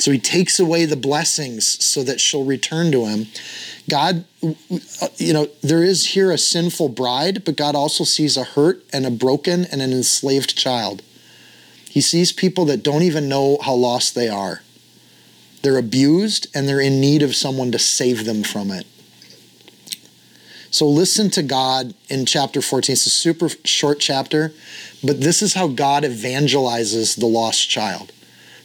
[0.00, 3.26] So he takes away the blessings so that she'll return to him.
[3.88, 8.44] God, uh, you know, there is here a sinful bride, but God also sees a
[8.44, 11.02] hurt and a broken and an enslaved child.
[11.90, 14.62] He sees people that don't even know how lost they are.
[15.62, 18.86] They're abused and they're in need of someone to save them from it.
[20.70, 22.92] So listen to God in chapter 14.
[22.92, 24.52] It's a super short chapter,
[25.02, 28.12] but this is how God evangelizes the lost child.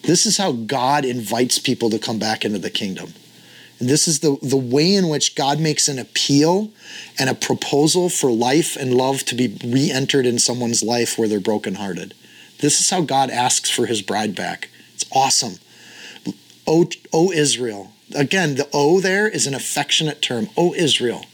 [0.04, 3.16] This is how God invites people to come back into the kingdom.
[3.80, 6.70] And this is the, the way in which God makes an appeal
[7.18, 11.28] and a proposal for life and love to be re entered in someone's life where
[11.28, 12.14] they're brokenhearted.
[12.60, 14.70] This is how God asks for his bride back.
[14.94, 15.56] It's awesome.
[16.68, 17.92] O, o Israel.
[18.14, 20.50] Again, the O there is an affectionate term.
[20.56, 21.26] O Israel.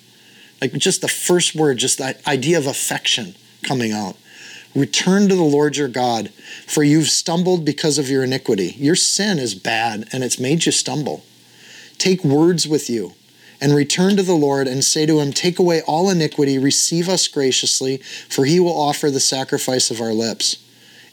[0.61, 4.15] Like just the first word, just that idea of affection coming out.
[4.73, 6.29] Return to the Lord your God,
[6.65, 8.75] for you've stumbled because of your iniquity.
[8.77, 11.25] Your sin is bad and it's made you stumble.
[11.97, 13.13] Take words with you
[13.59, 17.27] and return to the Lord and say to him, Take away all iniquity, receive us
[17.27, 20.57] graciously, for he will offer the sacrifice of our lips.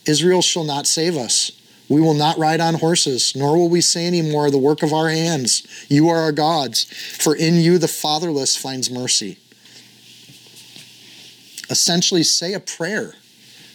[0.06, 1.52] Assyria shall not save us.
[1.88, 4.92] We will not ride on horses, nor will we say any more, The work of
[4.92, 5.66] our hands.
[5.88, 9.38] You are our gods, for in you the fatherless finds mercy.
[11.70, 13.14] Essentially, say a prayer,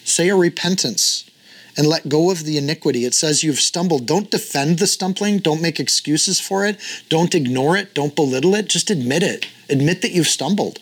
[0.04, 1.28] say a repentance
[1.76, 3.04] and let go of the iniquity.
[3.04, 4.06] It says you've stumbled.
[4.06, 5.38] Don't defend the stumbling.
[5.38, 6.78] Don't make excuses for it.
[7.08, 7.94] Don't ignore it.
[7.94, 8.68] Don't belittle it.
[8.68, 9.46] Just admit it.
[9.68, 10.78] Admit that you've stumbled.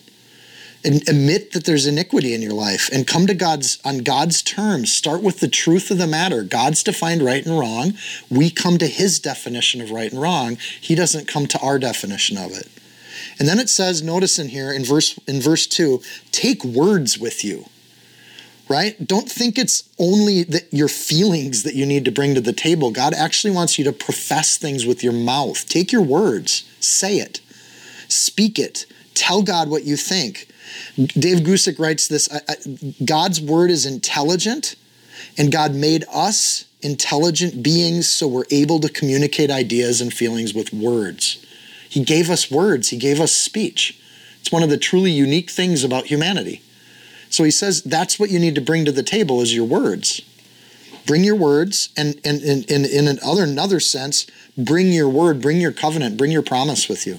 [0.85, 4.93] And admit that there's iniquity in your life and come to God's on God's terms.
[4.93, 6.43] Start with the truth of the matter.
[6.43, 7.95] God's defined right and wrong.
[8.29, 10.57] We come to his definition of right and wrong.
[10.81, 12.69] He doesn't come to our definition of it.
[13.39, 17.45] And then it says, notice in here in verse in verse 2, take words with
[17.45, 17.67] you
[18.73, 19.07] right?
[19.07, 22.91] Don't think it's only that your feelings that you need to bring to the table.
[22.91, 25.69] God actually wants you to profess things with your mouth.
[25.69, 27.41] Take your words, say it,
[28.09, 30.49] speak it, tell God what you think.
[30.97, 32.29] Dave Guzik writes this
[33.05, 34.77] God's word is intelligent,
[35.37, 40.73] and God made us intelligent beings so we're able to communicate ideas and feelings with
[40.73, 41.45] words.
[41.89, 43.99] He gave us words, He gave us speech.
[44.41, 46.63] It's one of the truly unique things about humanity.
[47.31, 50.21] So he says that's what you need to bring to the table is your words.
[51.07, 55.61] Bring your words, and, and, and, and in another, another sense, bring your word, bring
[55.61, 57.19] your covenant, bring your promise with you.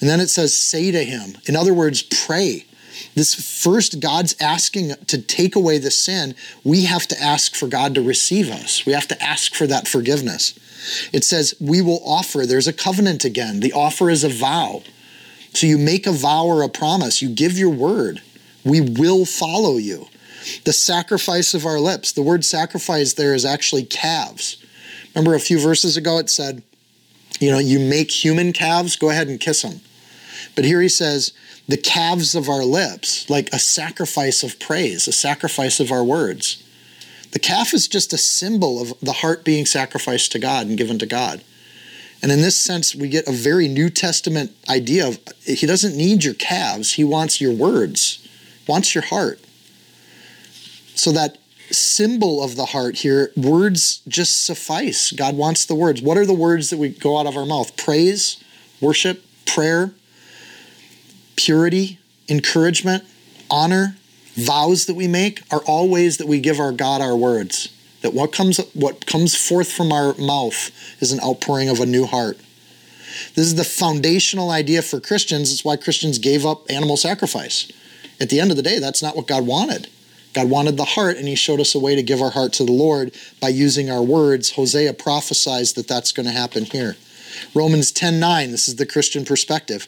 [0.00, 1.38] And then it says, say to him.
[1.46, 2.66] In other words, pray.
[3.14, 6.34] This first, God's asking to take away the sin.
[6.62, 8.86] We have to ask for God to receive us.
[8.86, 10.58] We have to ask for that forgiveness.
[11.12, 12.46] It says, we will offer.
[12.46, 13.60] There's a covenant again.
[13.60, 14.82] The offer is a vow.
[15.54, 18.20] So you make a vow or a promise, you give your word.
[18.64, 20.08] We will follow you.
[20.64, 22.12] The sacrifice of our lips.
[22.12, 24.62] The word sacrifice there is actually calves.
[25.14, 26.62] Remember a few verses ago it said,
[27.40, 29.80] you know, you make human calves, go ahead and kiss them.
[30.54, 31.32] But here he says,
[31.66, 36.62] the calves of our lips, like a sacrifice of praise, a sacrifice of our words.
[37.32, 40.98] The calf is just a symbol of the heart being sacrificed to God and given
[40.98, 41.42] to God.
[42.22, 46.24] And in this sense, we get a very New Testament idea of He doesn't need
[46.24, 48.24] your calves, He wants your words
[48.66, 49.40] wants your heart.
[50.94, 51.38] So that
[51.74, 55.12] symbol of the heart here, words just suffice.
[55.12, 56.00] God wants the words.
[56.00, 57.76] What are the words that we go out of our mouth?
[57.76, 58.42] Praise,
[58.80, 59.92] worship, prayer,
[61.36, 63.04] purity, encouragement,
[63.50, 63.96] honor,
[64.34, 67.68] vows that we make are all ways that we give our God our words.
[68.02, 72.06] That what comes what comes forth from our mouth is an outpouring of a new
[72.06, 72.38] heart.
[73.34, 75.52] This is the foundational idea for Christians.
[75.52, 77.70] It's why Christians gave up animal sacrifice
[78.20, 79.88] at the end of the day, that's not what God wanted.
[80.34, 82.64] God wanted the heart, and He showed us a way to give our heart to
[82.64, 84.52] the Lord by using our words.
[84.52, 86.96] Hosea prophesies that that's going to happen here.
[87.54, 89.86] Romans 10 9, this is the Christian perspective.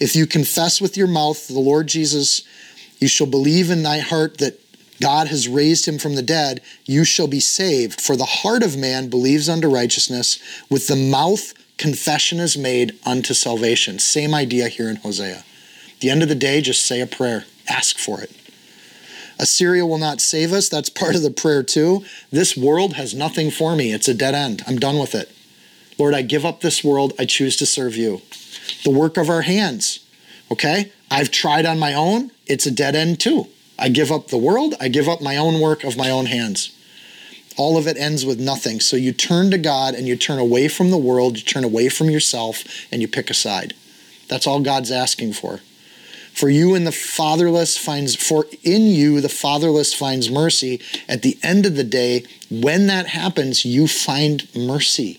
[0.00, 2.42] If you confess with your mouth the Lord Jesus,
[2.98, 4.60] you shall believe in thy heart that
[5.00, 8.00] God has raised him from the dead, you shall be saved.
[8.00, 10.38] For the heart of man believes unto righteousness,
[10.70, 13.98] with the mouth confession is made unto salvation.
[13.98, 15.44] Same idea here in Hosea.
[15.90, 17.44] At the end of the day, just say a prayer.
[17.68, 18.30] Ask for it.
[19.38, 20.68] Assyria will not save us.
[20.68, 22.04] That's part of the prayer, too.
[22.30, 23.92] This world has nothing for me.
[23.92, 24.62] It's a dead end.
[24.66, 25.30] I'm done with it.
[25.98, 27.12] Lord, I give up this world.
[27.18, 28.22] I choose to serve you.
[28.84, 30.00] The work of our hands.
[30.50, 30.92] Okay?
[31.10, 32.30] I've tried on my own.
[32.46, 33.46] It's a dead end, too.
[33.78, 34.74] I give up the world.
[34.80, 36.72] I give up my own work of my own hands.
[37.58, 38.80] All of it ends with nothing.
[38.80, 41.88] So you turn to God and you turn away from the world, you turn away
[41.88, 43.74] from yourself, and you pick a side.
[44.28, 45.60] That's all God's asking for.
[46.36, 50.82] For you and the fatherless finds for in you the fatherless finds mercy.
[51.08, 55.18] At the end of the day, when that happens, you find mercy.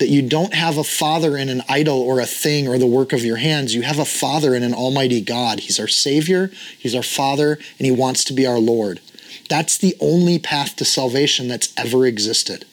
[0.00, 3.12] That you don't have a father in an idol or a thing or the work
[3.12, 3.76] of your hands.
[3.76, 5.60] You have a father in an almighty God.
[5.60, 9.00] He's our Savior, He's our Father, and He wants to be our Lord.
[9.48, 12.64] That's the only path to salvation that's ever existed.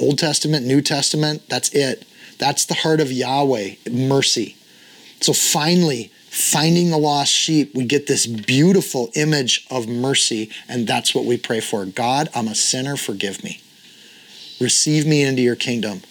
[0.00, 2.04] Old Testament, New Testament, that's it.
[2.38, 4.56] That's the heart of Yahweh, mercy.
[5.20, 11.14] So finally, finding the lost sheep, we get this beautiful image of mercy, and that's
[11.14, 11.86] what we pray for.
[11.86, 13.62] God, I'm a sinner, forgive me.
[14.60, 16.02] Receive me into your kingdom.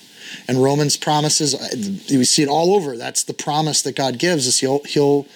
[0.47, 1.67] And Romans promises, uh,
[2.09, 2.97] we see it all over.
[2.97, 4.59] That's the promise that God gives us.
[4.59, 5.27] He'll, he'll,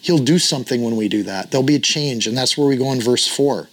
[0.00, 1.52] he'll do something when we do that.
[1.52, 2.26] There'll be a change.
[2.26, 3.68] And that's where we go in verse 4.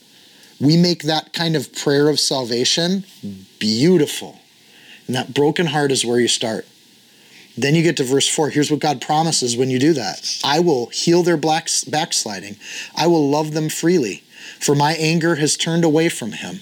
[0.59, 3.03] We make that kind of prayer of salvation
[3.57, 4.39] beautiful.
[5.07, 6.67] And that broken heart is where you start.
[7.57, 8.51] Then you get to verse 4.
[8.51, 12.57] Here's what God promises when you do that I will heal their backsliding,
[12.95, 14.23] I will love them freely,
[14.59, 16.59] for my anger has turned away from him.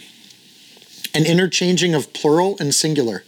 [1.14, 3.24] An interchanging of plural and singular.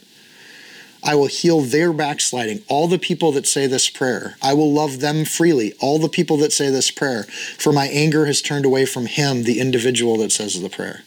[1.02, 2.62] I will heal their backsliding.
[2.66, 5.72] All the people that say this prayer, I will love them freely.
[5.80, 7.22] All the people that say this prayer,
[7.56, 11.04] for my anger has turned away from him, the individual that says the prayer.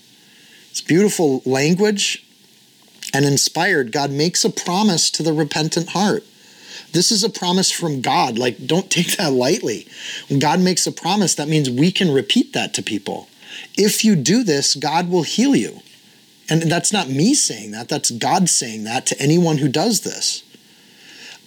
[0.70, 2.26] It's beautiful language
[3.14, 3.91] and inspired.
[3.91, 6.24] God makes a promise to the repentant heart.
[6.93, 8.37] This is a promise from God.
[8.37, 9.87] Like, don't take that lightly.
[10.29, 13.27] When God makes a promise, that means we can repeat that to people.
[13.77, 15.81] If you do this, God will heal you.
[16.49, 20.43] And that's not me saying that, that's God saying that to anyone who does this.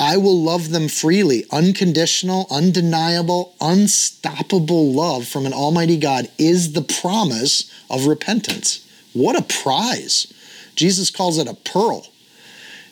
[0.00, 1.44] I will love them freely.
[1.52, 8.84] Unconditional, undeniable, unstoppable love from an Almighty God is the promise of repentance.
[9.12, 10.32] What a prize!
[10.74, 12.08] Jesus calls it a pearl.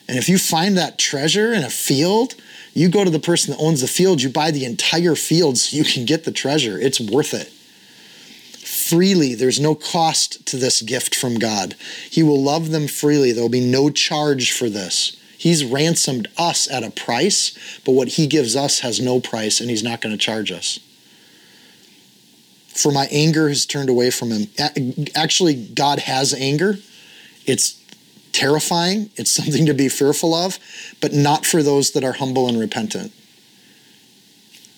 [0.07, 2.35] And if you find that treasure in a field,
[2.73, 5.77] you go to the person that owns the field, you buy the entire field so
[5.77, 6.77] you can get the treasure.
[6.79, 7.51] It's worth it
[8.83, 9.33] freely.
[9.33, 11.75] There's no cost to this gift from God.
[12.09, 13.31] He will love them freely.
[13.31, 15.17] There will be no charge for this.
[15.37, 19.69] He's ransomed us at a price, but what he gives us has no price, and
[19.69, 20.79] he's not going to charge us.
[22.67, 24.47] For my anger has turned away from him.
[25.15, 26.77] Actually, God has anger.
[27.45, 27.73] It's
[28.33, 30.59] terrifying, it's something to be fearful of,
[31.01, 33.13] but not for those that are humble and repentant.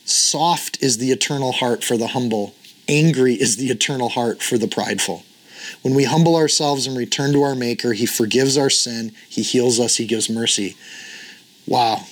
[0.06, 2.54] Soft is the eternal heart for the humble,
[2.88, 5.24] Angry is the eternal heart for the prideful.
[5.82, 9.80] When we humble ourselves and return to our Maker, He forgives our sin, He heals
[9.80, 10.76] us, He gives mercy.
[11.66, 12.06] Wow.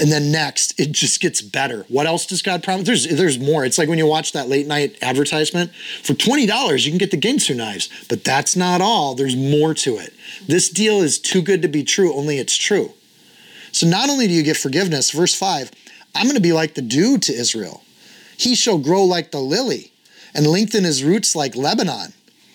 [0.00, 1.84] And then next, it just gets better.
[1.88, 2.86] What else does God promise?
[2.86, 3.64] There's there's more.
[3.64, 5.72] It's like when you watch that late night advertisement.
[6.02, 7.88] For $20, you can get the Ginsu knives.
[8.08, 9.14] But that's not all.
[9.14, 10.14] There's more to it.
[10.46, 12.92] This deal is too good to be true, only it's true.
[13.70, 15.70] So not only do you get forgiveness, verse 5,
[16.14, 17.82] I'm going to be like the dew to Israel.
[18.36, 19.92] He shall grow like the lily
[20.34, 22.12] and lengthen his roots like Lebanon.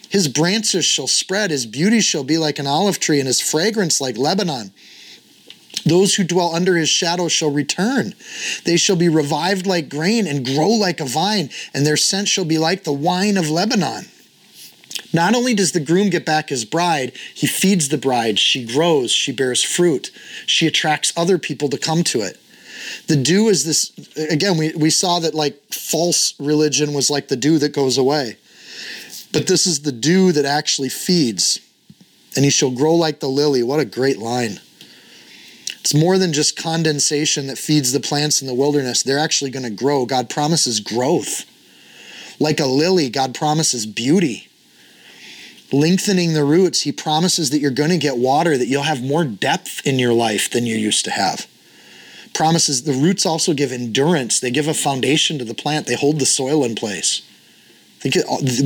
[0.09, 3.99] His branches shall spread, his beauty shall be like an olive tree, and his fragrance
[3.99, 4.71] like Lebanon.
[5.88, 8.13] Those who dwell under his shadow shall return.
[8.65, 12.45] They shall be revived like grain and grow like a vine, and their scent shall
[12.45, 14.05] be like the wine of Lebanon.
[15.13, 18.38] Not only does the groom get back his bride, he feeds the bride.
[18.39, 20.11] She grows, she bears fruit,
[20.45, 22.38] she attracts other people to come to it.
[23.07, 27.35] The dew is this, again, we, we saw that like false religion was like the
[27.38, 28.38] dew that goes away.
[29.31, 31.59] But this is the dew that actually feeds.
[32.35, 33.63] And he shall grow like the lily.
[33.63, 34.59] What a great line.
[35.88, 39.03] It's more than just condensation that feeds the plants in the wilderness.
[39.03, 40.05] They're actually going to grow.
[40.05, 41.45] God promises growth.
[42.41, 44.49] Like a lily, God promises beauty.
[45.71, 49.23] Lengthening the roots, He promises that you're going to get water, that you'll have more
[49.23, 51.47] depth in your life than you used to have
[52.33, 56.19] promises the roots also give endurance they give a foundation to the plant they hold
[56.19, 57.23] the soil in place
[57.97, 58.15] think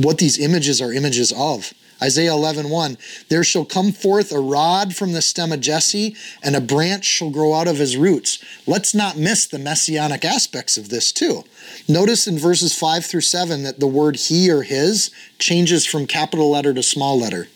[0.04, 1.72] what these images are images of
[2.02, 2.98] isaiah 11 1
[3.28, 7.30] there shall come forth a rod from the stem of jesse and a branch shall
[7.30, 11.44] grow out of his roots let's not miss the messianic aspects of this too
[11.88, 16.50] notice in verses 5 through 7 that the word he or his changes from capital
[16.50, 17.48] letter to small letter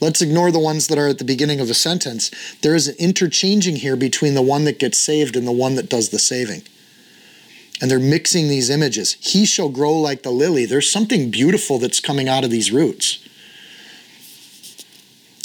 [0.00, 2.30] Let's ignore the ones that are at the beginning of a sentence.
[2.62, 5.88] There is an interchanging here between the one that gets saved and the one that
[5.88, 6.62] does the saving.
[7.80, 9.16] And they're mixing these images.
[9.20, 10.66] He shall grow like the lily.
[10.66, 13.18] There's something beautiful that's coming out of these roots.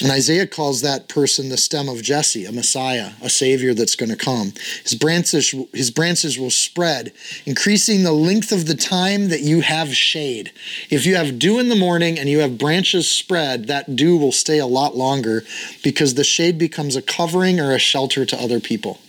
[0.02, 4.10] And Isaiah calls that person the stem of Jesse, a Messiah, a Savior that's going
[4.10, 4.54] to come.
[4.84, 7.12] His branches, his branches will spread,
[7.46, 10.52] increasing the length of the time that you have shade.
[10.90, 14.32] If you have dew in the morning and you have branches spread, that dew will
[14.32, 15.44] stay a lot longer
[15.84, 19.00] because the shade becomes a covering or a shelter to other people.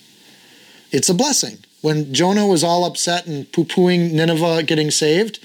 [0.91, 1.59] It's a blessing.
[1.82, 5.38] When Jonah was all upset and poo pooing Nineveh getting saved,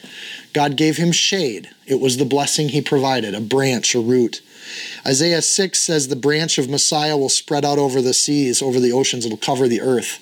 [0.53, 1.69] God gave him shade.
[1.85, 4.41] It was the blessing he provided, a branch, a root.
[5.05, 8.91] Isaiah 6 says the branch of Messiah will spread out over the seas, over the
[8.91, 10.21] oceans, it'll cover the earth.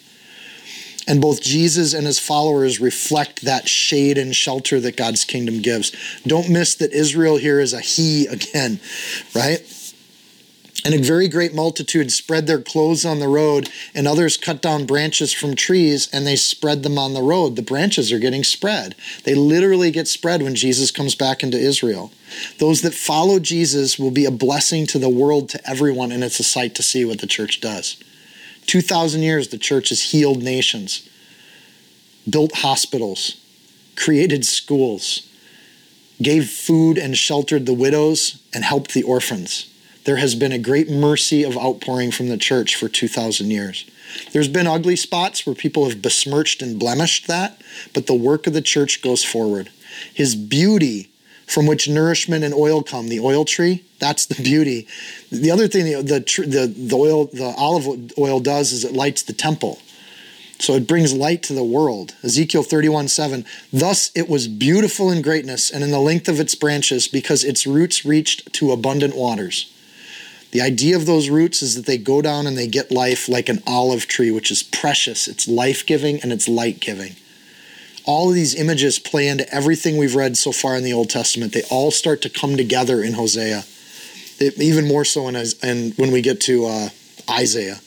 [1.07, 5.91] And both Jesus and his followers reflect that shade and shelter that God's kingdom gives.
[6.25, 8.79] Don't miss that Israel here is a he again,
[9.35, 9.59] right?
[10.85, 14.85] And a very great multitude spread their clothes on the road, and others cut down
[14.85, 17.55] branches from trees and they spread them on the road.
[17.55, 18.95] The branches are getting spread.
[19.23, 22.11] They literally get spread when Jesus comes back into Israel.
[22.59, 26.39] Those that follow Jesus will be a blessing to the world, to everyone, and it's
[26.39, 27.95] a sight to see what the church does.
[28.65, 31.07] 2,000 years, the church has healed nations,
[32.29, 33.37] built hospitals,
[33.95, 35.29] created schools,
[36.21, 39.69] gave food and sheltered the widows, and helped the orphans.
[40.05, 43.85] There has been a great mercy of outpouring from the church for 2,000 years.
[44.31, 47.61] There's been ugly spots where people have besmirched and blemished that,
[47.93, 49.69] but the work of the church goes forward.
[50.13, 51.09] His beauty,
[51.47, 54.87] from which nourishment and oil come, the oil tree, that's the beauty.
[55.31, 59.33] The other thing the, the, the, oil, the olive oil does is it lights the
[59.33, 59.79] temple.
[60.59, 62.15] So it brings light to the world.
[62.23, 63.45] Ezekiel 31 7.
[63.71, 67.65] Thus it was beautiful in greatness and in the length of its branches, because its
[67.65, 69.72] roots reached to abundant waters.
[70.53, 73.49] The idea of those roots is that they go down and they get life like
[73.49, 75.27] an olive tree, which is precious.
[75.27, 77.15] It's life giving and it's light giving.
[78.05, 81.53] All of these images play into everything we've read so far in the Old Testament.
[81.53, 83.63] They all start to come together in Hosea,
[84.37, 86.89] it, even more so in, in, when we get to uh,
[87.27, 87.79] Isaiah.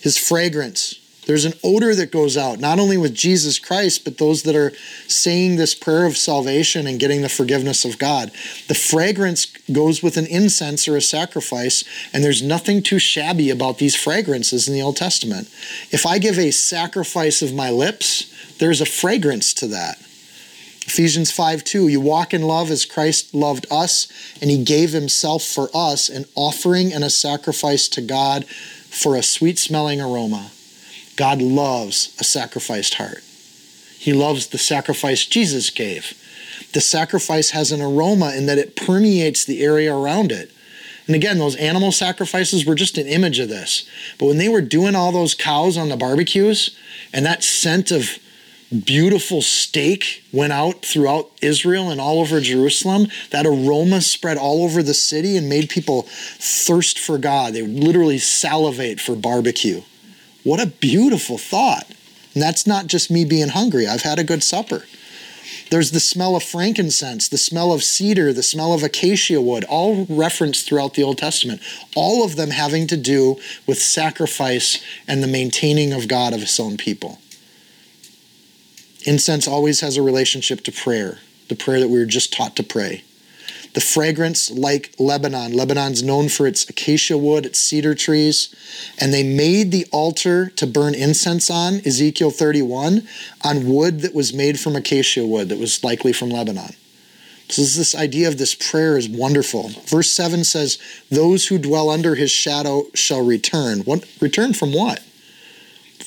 [0.00, 4.44] His fragrance, there's an odor that goes out, not only with Jesus Christ, but those
[4.44, 4.72] that are
[5.08, 8.30] saying this prayer of salvation and getting the forgiveness of God.
[8.66, 13.76] The fragrance goes with an incense or a sacrifice, and there's nothing too shabby about
[13.76, 15.48] these fragrances in the Old Testament.
[15.90, 19.98] If I give a sacrifice of my lips, there's a fragrance to that.
[20.86, 24.08] Ephesians 5 2, you walk in love as Christ loved us,
[24.40, 29.22] and he gave himself for us, an offering and a sacrifice to God for a
[29.22, 30.52] sweet smelling aroma.
[31.18, 33.22] God loves a sacrificed heart.
[33.98, 36.14] He loves the sacrifice Jesus gave.
[36.72, 40.50] The sacrifice has an aroma in that it permeates the area around it.
[41.06, 43.88] And again, those animal sacrifices were just an image of this.
[44.18, 46.76] But when they were doing all those cows on the barbecues
[47.12, 48.18] and that scent of
[48.70, 53.08] beautiful steak went out throughout Israel and all over Jerusalem.
[53.30, 57.54] That aroma spread all over the city and made people thirst for God.
[57.54, 59.82] They would literally salivate for barbecue.
[60.44, 61.86] What a beautiful thought.
[62.34, 63.86] And that's not just me being hungry.
[63.86, 64.84] I've had a good supper.
[65.70, 70.06] There's the smell of frankincense, the smell of cedar, the smell of acacia wood, all
[70.08, 71.60] referenced throughout the Old Testament.
[71.94, 73.36] All of them having to do
[73.66, 77.18] with sacrifice and the maintaining of God of his own people.
[79.04, 81.18] Incense always has a relationship to prayer,
[81.48, 83.04] the prayer that we were just taught to pray.
[83.74, 88.54] The fragrance, like Lebanon, Lebanon's known for its acacia wood, its cedar trees.
[88.98, 93.06] And they made the altar to burn incense on, Ezekiel 31,
[93.44, 96.74] on wood that was made from acacia wood, that was likely from Lebanon.
[97.50, 99.70] So this idea of this prayer is wonderful.
[99.86, 100.78] Verse 7 says,
[101.10, 103.80] Those who dwell under his shadow shall return.
[103.80, 105.02] What return from what?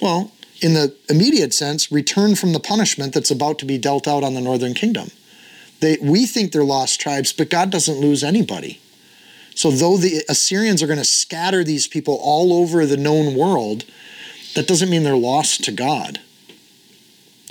[0.01, 0.32] Well,
[0.62, 4.36] in the immediate sense, return from the punishment that's about to be dealt out on
[4.36, 5.09] the northern kingdom.
[5.82, 8.79] They, we think they're lost tribes, but God doesn't lose anybody.
[9.55, 13.84] So, though the Assyrians are going to scatter these people all over the known world,
[14.55, 16.19] that doesn't mean they're lost to God.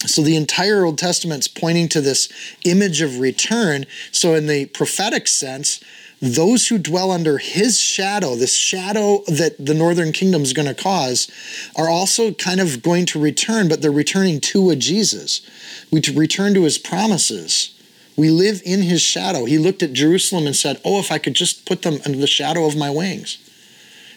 [0.06, 2.28] So, the entire Old Testament's pointing to this
[2.64, 3.84] image of return.
[4.12, 5.80] So, in the prophetic sense,
[6.22, 10.74] those who dwell under his shadow, this shadow that the northern kingdom is going to
[10.74, 11.30] cause,
[11.76, 15.42] are also kind of going to return, but they're returning to a Jesus.
[15.90, 17.74] We to return to his promises.
[18.20, 19.46] We live in his shadow.
[19.46, 22.26] He looked at Jerusalem and said, Oh, if I could just put them under the
[22.26, 23.38] shadow of my wings,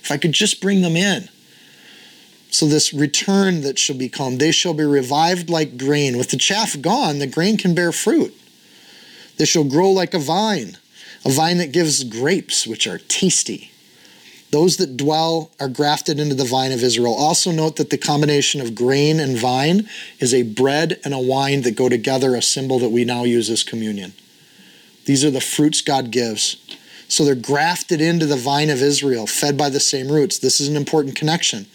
[0.02, 1.30] if I could just bring them in.
[2.50, 6.18] So, this return that shall be come, they shall be revived like grain.
[6.18, 8.38] With the chaff gone, the grain can bear fruit.
[9.38, 10.78] They shall grow like a vine,
[11.24, 13.72] a vine that gives grapes, which are tasty.
[14.54, 17.16] Those that dwell are grafted into the vine of Israel.
[17.16, 19.90] Also, note that the combination of grain and vine
[20.20, 23.50] is a bread and a wine that go together, a symbol that we now use
[23.50, 24.14] as communion.
[25.06, 26.58] These are the fruits God gives.
[27.08, 30.38] So they're grafted into the vine of Israel, fed by the same roots.
[30.38, 31.66] This is an important connection.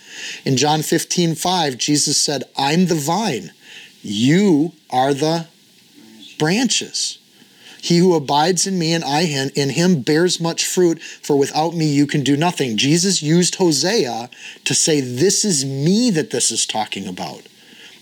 [0.44, 3.50] In John 15, 5, Jesus said, I'm the vine,
[4.02, 5.48] you are the
[6.38, 7.17] branches.
[7.80, 11.86] He who abides in me and I in him bears much fruit, for without me
[11.86, 12.76] you can do nothing.
[12.76, 14.30] Jesus used Hosea
[14.64, 17.42] to say, This is me that this is talking about.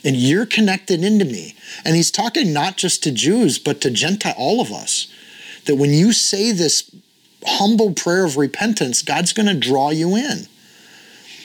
[0.04, 1.56] And you're connected into me.
[1.84, 5.12] And he's talking not just to Jews, but to Gentile, all of us.
[5.64, 6.94] That when you say this
[7.44, 10.46] humble prayer of repentance, God's going to draw you in.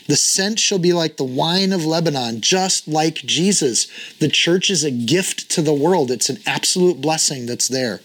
[0.08, 3.88] The scent shall be like the wine of Lebanon, just like Jesus.
[4.20, 8.02] The church is a gift to the world, it's an absolute blessing that's there.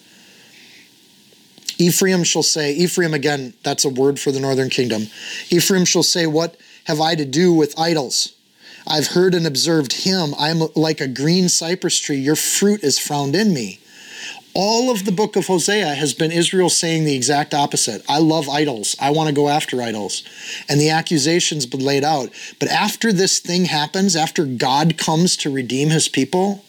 [1.79, 5.09] Ephraim shall say, Ephraim again, that's a word for the northern kingdom.
[5.51, 8.35] Ephraim shall say, What have I to do with idols?
[8.87, 10.35] I've heard and observed him.
[10.39, 12.19] I'm like a green cypress tree.
[12.19, 13.81] Your fruit is found in me.
[14.55, 18.03] All of the book of Hosea has been Israel saying the exact opposite.
[18.09, 18.97] I love idols.
[18.99, 20.23] I want to go after idols.
[20.67, 22.31] And the accusation's been laid out.
[22.59, 26.65] But after this thing happens, after God comes to redeem his people,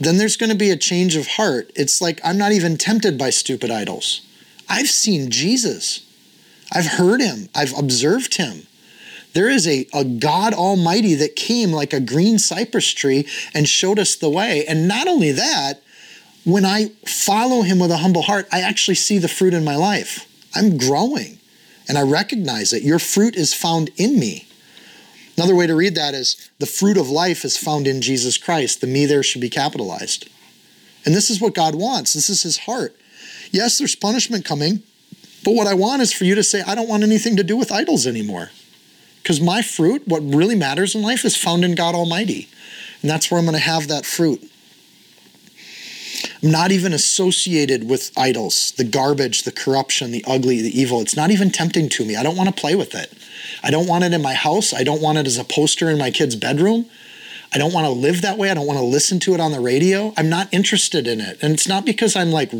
[0.00, 1.70] then there's going to be a change of heart.
[1.76, 4.22] It's like I'm not even tempted by stupid idols.
[4.68, 6.06] I've seen Jesus.
[6.72, 7.48] I've heard him.
[7.54, 8.66] I've observed him.
[9.32, 13.98] There is a, a God Almighty that came like a green cypress tree and showed
[13.98, 14.64] us the way.
[14.66, 15.82] And not only that,
[16.44, 19.76] when I follow him with a humble heart, I actually see the fruit in my
[19.76, 20.26] life.
[20.54, 21.38] I'm growing
[21.88, 22.82] and I recognize it.
[22.82, 24.46] Your fruit is found in me.
[25.40, 28.82] Another way to read that is the fruit of life is found in Jesus Christ.
[28.82, 30.28] The me there should be capitalized.
[31.06, 32.12] And this is what God wants.
[32.12, 32.94] This is his heart.
[33.50, 34.82] Yes, there's punishment coming,
[35.42, 37.56] but what I want is for you to say, I don't want anything to do
[37.56, 38.50] with idols anymore.
[39.22, 42.50] Because my fruit, what really matters in life, is found in God Almighty.
[43.00, 44.46] And that's where I'm going to have that fruit.
[46.42, 51.00] I'm not even associated with idols, the garbage, the corruption, the ugly, the evil.
[51.00, 52.14] It's not even tempting to me.
[52.14, 53.10] I don't want to play with it.
[53.62, 54.72] I don't want it in my house.
[54.72, 56.86] I don't want it as a poster in my kid's bedroom.
[57.52, 58.50] I don't want to live that way.
[58.50, 60.14] I don't want to listen to it on the radio.
[60.16, 61.42] I'm not interested in it.
[61.42, 62.52] And it's not because I'm like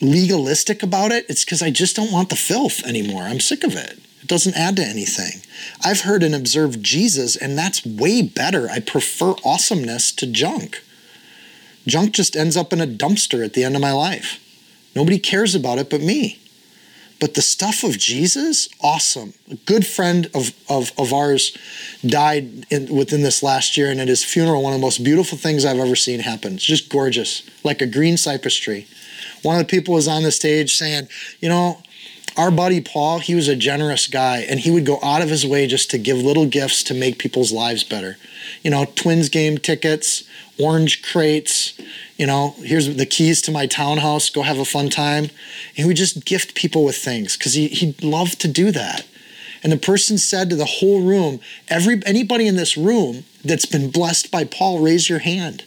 [0.00, 3.22] legalistic about it, it's because I just don't want the filth anymore.
[3.22, 3.98] I'm sick of it.
[4.20, 5.42] It doesn't add to anything.
[5.84, 8.68] I've heard and observed Jesus, and that's way better.
[8.68, 10.82] I prefer awesomeness to junk.
[11.86, 14.40] Junk just ends up in a dumpster at the end of my life.
[14.94, 16.40] Nobody cares about it but me.
[17.18, 19.32] But the stuff of Jesus, awesome.
[19.50, 21.56] A good friend of, of, of ours
[22.04, 25.38] died in, within this last year, and at his funeral, one of the most beautiful
[25.38, 26.54] things I've ever seen happen.
[26.54, 28.86] It's just gorgeous, like a green cypress tree.
[29.42, 31.08] One of the people was on the stage saying,
[31.40, 31.82] You know,
[32.36, 35.46] our buddy Paul, he was a generous guy, and he would go out of his
[35.46, 38.18] way just to give little gifts to make people's lives better.
[38.62, 40.24] You know, Twins game tickets,
[40.58, 41.72] orange crates,
[42.16, 45.24] you know, here's the keys to my townhouse, go have a fun time.
[45.24, 45.30] And
[45.74, 49.06] he would just gift people with things because he, he loved to do that.
[49.62, 53.90] And the person said to the whole room, every anybody in this room that's been
[53.90, 55.64] blessed by Paul, raise your hand.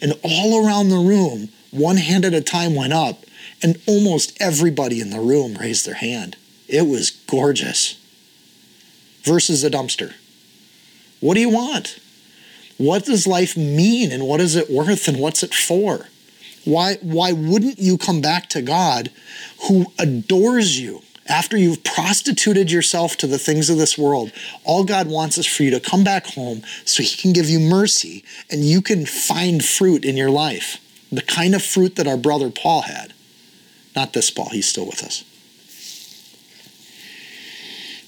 [0.00, 3.24] And all around the room, one hand at a time went up,
[3.62, 6.36] and almost everybody in the room raised their hand.
[6.68, 7.96] It was gorgeous.
[9.22, 10.14] Versus a dumpster.
[11.20, 11.98] What do you want?
[12.78, 16.08] What does life mean and what is it worth and what's it for?
[16.64, 19.10] Why, why wouldn't you come back to God
[19.68, 24.32] who adores you after you've prostituted yourself to the things of this world?
[24.64, 27.60] All God wants is for you to come back home so He can give you
[27.60, 30.78] mercy and you can find fruit in your life.
[31.10, 33.14] The kind of fruit that our brother Paul had.
[33.94, 35.24] Not this Paul, he's still with us.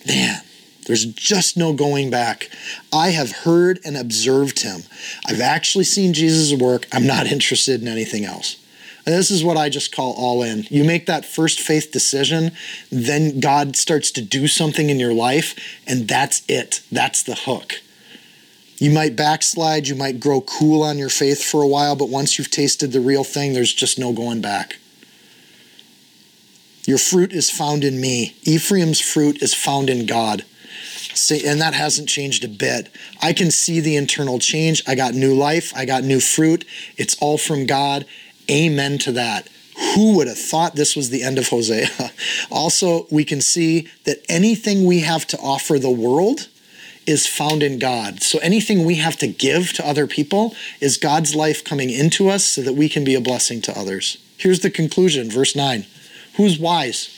[0.07, 0.43] Man,
[0.89, 2.49] there's just no going back.
[2.91, 4.85] I have heard and observed him.
[5.27, 6.87] I've actually seen Jesus' work.
[6.91, 8.57] I'm not interested in anything else.
[9.05, 10.65] And this is what I just call all in.
[10.71, 12.53] You make that first faith decision,
[12.91, 15.55] then God starts to do something in your life,
[15.87, 16.81] and that's it.
[16.91, 17.83] That's the hook.
[18.79, 22.39] You might backslide, you might grow cool on your faith for a while, but once
[22.39, 24.79] you've tasted the real thing, there's just no going back.
[26.87, 28.37] Your fruit is found in me.
[28.45, 30.47] Ephraim's fruit is found in God
[31.31, 32.91] and that hasn't changed a bit.
[33.23, 34.83] I can see the internal change.
[34.87, 36.65] I got new life, I got new fruit.
[36.97, 38.07] It's all from God.
[38.51, 39.49] Amen to that.
[39.95, 41.89] Who would have thought this was the end of Hosea?
[42.51, 46.49] also, we can see that anything we have to offer the world
[47.07, 48.23] is found in God.
[48.23, 52.45] So anything we have to give to other people is God's life coming into us
[52.45, 54.19] so that we can be a blessing to others.
[54.37, 55.87] Here's the conclusion, verse 9.
[56.37, 57.15] Who's wise?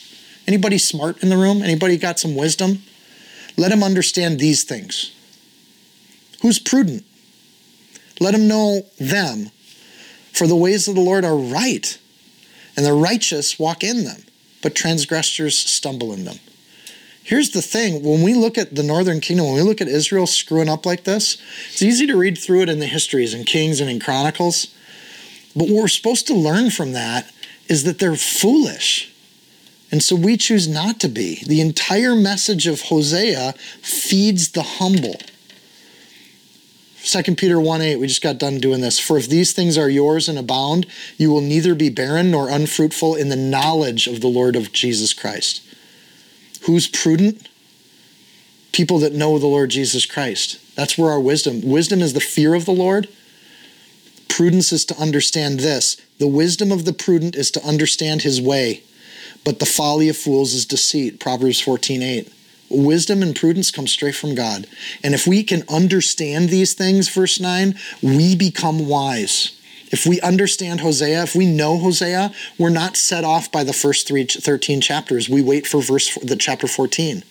[0.46, 1.62] Anybody smart in the room?
[1.62, 2.82] Anybody got some wisdom?
[3.56, 5.12] Let him understand these things.
[6.42, 7.04] Who's prudent?
[8.20, 9.50] Let him know them.
[10.32, 11.98] For the ways of the Lord are right,
[12.76, 14.22] and the righteous walk in them,
[14.62, 16.38] but transgressors stumble in them.
[17.22, 20.26] Here's the thing when we look at the northern kingdom, when we look at Israel
[20.26, 21.36] screwing up like this,
[21.70, 24.68] it's easy to read through it in the histories in Kings and in Chronicles.
[25.54, 27.30] But what we're supposed to learn from that
[27.68, 29.09] is that they're foolish.
[29.90, 31.42] And so we choose not to be.
[31.46, 35.20] The entire message of Hosea feeds the humble.
[37.02, 38.98] 2 Peter 1 8, we just got done doing this.
[38.98, 40.86] For if these things are yours and abound,
[41.16, 45.14] you will neither be barren nor unfruitful in the knowledge of the Lord of Jesus
[45.14, 45.62] Christ.
[46.62, 47.48] Who's prudent?
[48.72, 50.58] People that know the Lord Jesus Christ.
[50.76, 51.62] That's where our wisdom.
[51.62, 53.08] Wisdom is the fear of the Lord.
[54.28, 58.82] Prudence is to understand this the wisdom of the prudent is to understand his way,
[59.44, 61.20] but the folly of fools is deceit.
[61.20, 62.32] Proverbs 14 8.
[62.70, 64.66] Wisdom and prudence come straight from God.
[65.02, 69.56] And if we can understand these things, verse 9, we become wise.
[69.90, 74.06] If we understand Hosea, if we know Hosea, we're not set off by the first
[74.06, 75.28] three, 13 chapters.
[75.28, 77.24] We wait for verse the chapter 14.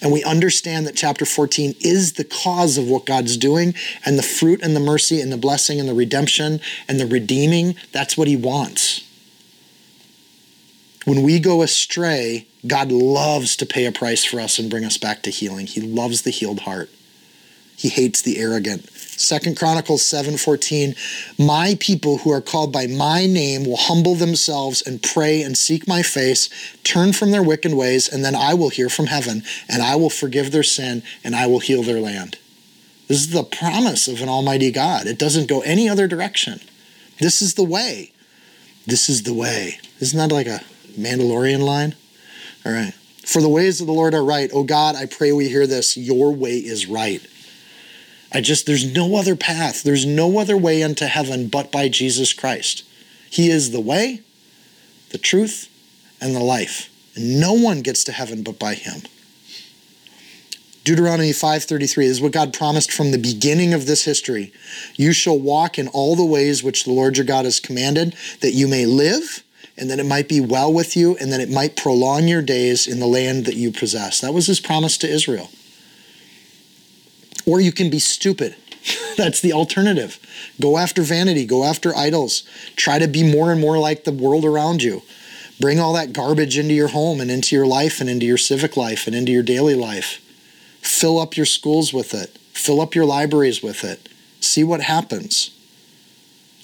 [0.00, 3.74] And we understand that chapter 14 is the cause of what God's doing
[4.04, 7.76] and the fruit and the mercy and the blessing and the redemption and the redeeming,
[7.92, 9.02] that's what he wants.
[11.04, 14.96] When we go astray, God loves to pay a price for us and bring us
[14.96, 15.66] back to healing.
[15.66, 16.90] He loves the healed heart.
[17.76, 18.88] He hates the arrogant.
[18.90, 20.94] Second Chronicles 7:14
[21.38, 25.86] My people who are called by my name will humble themselves and pray and seek
[25.86, 26.48] my face,
[26.82, 30.10] turn from their wicked ways, and then I will hear from heaven, and I will
[30.10, 32.38] forgive their sin, and I will heal their land.
[33.08, 35.06] This is the promise of an almighty God.
[35.06, 36.60] It doesn't go any other direction.
[37.20, 38.12] This is the way.
[38.86, 39.78] This is the way.
[40.00, 40.62] Isn't that like a
[40.94, 41.94] Mandalorian line?
[42.64, 42.94] All right.
[43.24, 44.50] For the ways of the Lord are right.
[44.52, 45.96] Oh God, I pray we hear this.
[45.96, 47.24] Your way is right.
[48.32, 49.82] I just, there's no other path.
[49.82, 52.82] There's no other way into heaven but by Jesus Christ.
[53.30, 54.22] He is the way,
[55.10, 55.68] the truth,
[56.20, 56.90] and the life.
[57.14, 59.02] And no one gets to heaven but by him.
[60.82, 64.52] Deuteronomy 5:33 is what God promised from the beginning of this history.
[64.96, 68.52] You shall walk in all the ways which the Lord your God has commanded that
[68.52, 69.43] you may live
[69.76, 72.86] and that it might be well with you and that it might prolong your days
[72.86, 74.20] in the land that you possess.
[74.20, 75.50] That was his promise to Israel.
[77.46, 78.56] Or you can be stupid.
[79.16, 80.18] That's the alternative.
[80.60, 82.44] Go after vanity, go after idols.
[82.76, 85.02] Try to be more and more like the world around you.
[85.60, 88.76] Bring all that garbage into your home and into your life and into your civic
[88.76, 90.20] life and into your daily life.
[90.80, 92.38] Fill up your schools with it.
[92.52, 94.08] Fill up your libraries with it.
[94.40, 95.50] See what happens.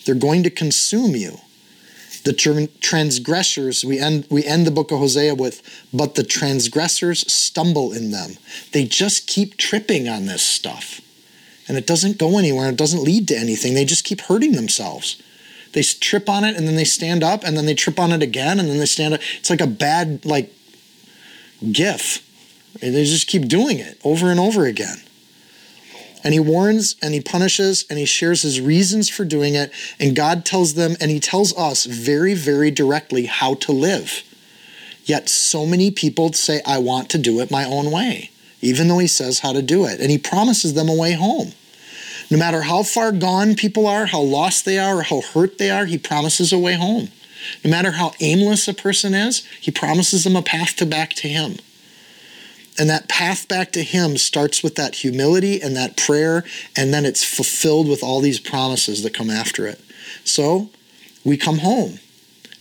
[0.04, 1.38] They're going to consume you.
[2.23, 5.62] The transgressors, we end, we end the book of Hosea with,
[5.93, 8.37] but the transgressors stumble in them.
[8.73, 11.01] They just keep tripping on this stuff.
[11.66, 12.68] And it doesn't go anywhere.
[12.68, 13.75] It doesn't lead to anything.
[13.75, 15.23] They just keep hurting themselves.
[15.73, 18.23] They trip on it and then they stand up and then they trip on it
[18.23, 19.21] again and then they stand up.
[19.39, 20.53] It's like a bad, like,
[21.71, 22.27] gif.
[22.83, 25.03] And they just keep doing it over and over again.
[26.23, 29.73] And he warns and he punishes and he shares his reasons for doing it.
[29.99, 34.23] And God tells them and he tells us very, very directly how to live.
[35.05, 38.99] Yet so many people say, I want to do it my own way, even though
[38.99, 40.01] he says how to do it.
[40.01, 41.53] And he promises them a way home.
[42.31, 45.71] No matter how far gone people are, how lost they are, or how hurt they
[45.71, 47.09] are, he promises a way home.
[47.64, 51.29] No matter how aimless a person is, he promises them a path to back to
[51.29, 51.57] him.
[52.79, 56.45] And that path back to Him starts with that humility and that prayer,
[56.77, 59.81] and then it's fulfilled with all these promises that come after it.
[60.25, 60.71] So
[61.25, 61.99] we come home.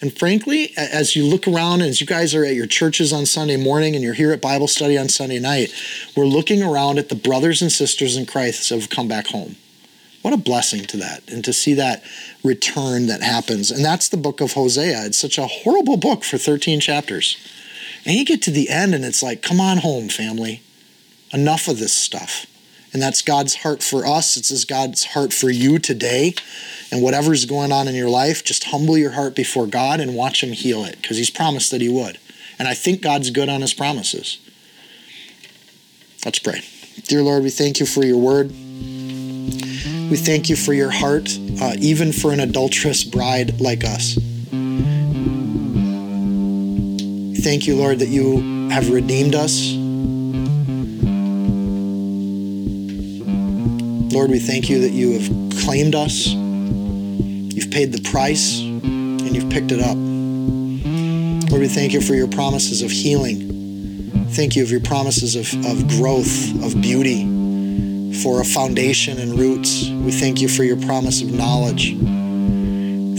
[0.02, 3.26] And frankly, as you look around, and as you guys are at your churches on
[3.26, 5.74] Sunday morning and you're here at Bible study on Sunday night,
[6.16, 9.58] we're looking around at the brothers and sisters in Christ who have come back home.
[10.22, 12.04] What a blessing to that and to see that
[12.44, 13.72] return that happens.
[13.72, 15.06] And that's the book of Hosea.
[15.06, 17.38] It's such a horrible book for 13 chapters.
[18.06, 20.62] And you get to the end and it's like, come on home, family.
[21.34, 22.46] Enough of this stuff.
[22.92, 24.36] And that's God's heart for us.
[24.36, 26.34] It's God's heart for you today.
[26.92, 30.44] And whatever's going on in your life, just humble your heart before God and watch
[30.44, 32.18] Him heal it because He's promised that He would.
[32.58, 34.40] And I think God's good on His promises.
[36.26, 36.62] Let's pray.
[37.04, 38.50] Dear Lord, we thank you for your word.
[38.50, 41.30] We thank you for your heart,
[41.62, 44.18] uh, even for an adulterous bride like us.
[47.42, 49.72] Thank you, Lord, that you have redeemed us.
[54.14, 56.28] Lord, we thank you that you have claimed us.
[56.28, 59.96] You've paid the price and you've picked it up.
[61.50, 64.26] Lord, we thank you for your promises of healing.
[64.32, 67.24] Thank you for your promises of, of growth, of beauty,
[68.22, 69.88] for a foundation and roots.
[69.90, 71.96] We thank you for your promise of knowledge.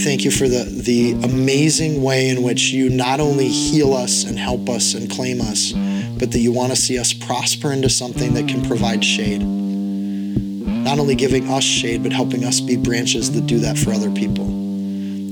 [0.03, 4.39] Thank you for the, the amazing way in which you not only heal us and
[4.39, 5.73] help us and claim us,
[6.19, 9.43] but that you want to see us prosper into something that can provide shade.
[9.43, 14.11] Not only giving us shade, but helping us be branches that do that for other
[14.11, 14.47] people.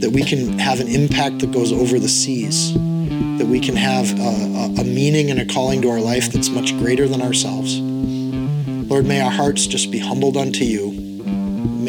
[0.00, 2.74] That we can have an impact that goes over the seas.
[2.74, 6.50] That we can have a, a, a meaning and a calling to our life that's
[6.50, 7.80] much greater than ourselves.
[7.80, 10.97] Lord, may our hearts just be humbled unto you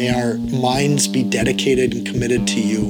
[0.00, 2.84] May our minds be dedicated and committed to you.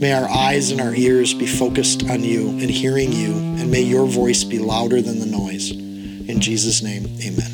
[0.00, 3.82] May our eyes and our ears be focused on you and hearing you, and may
[3.82, 5.70] your voice be louder than the noise.
[5.70, 7.49] In Jesus' name, amen.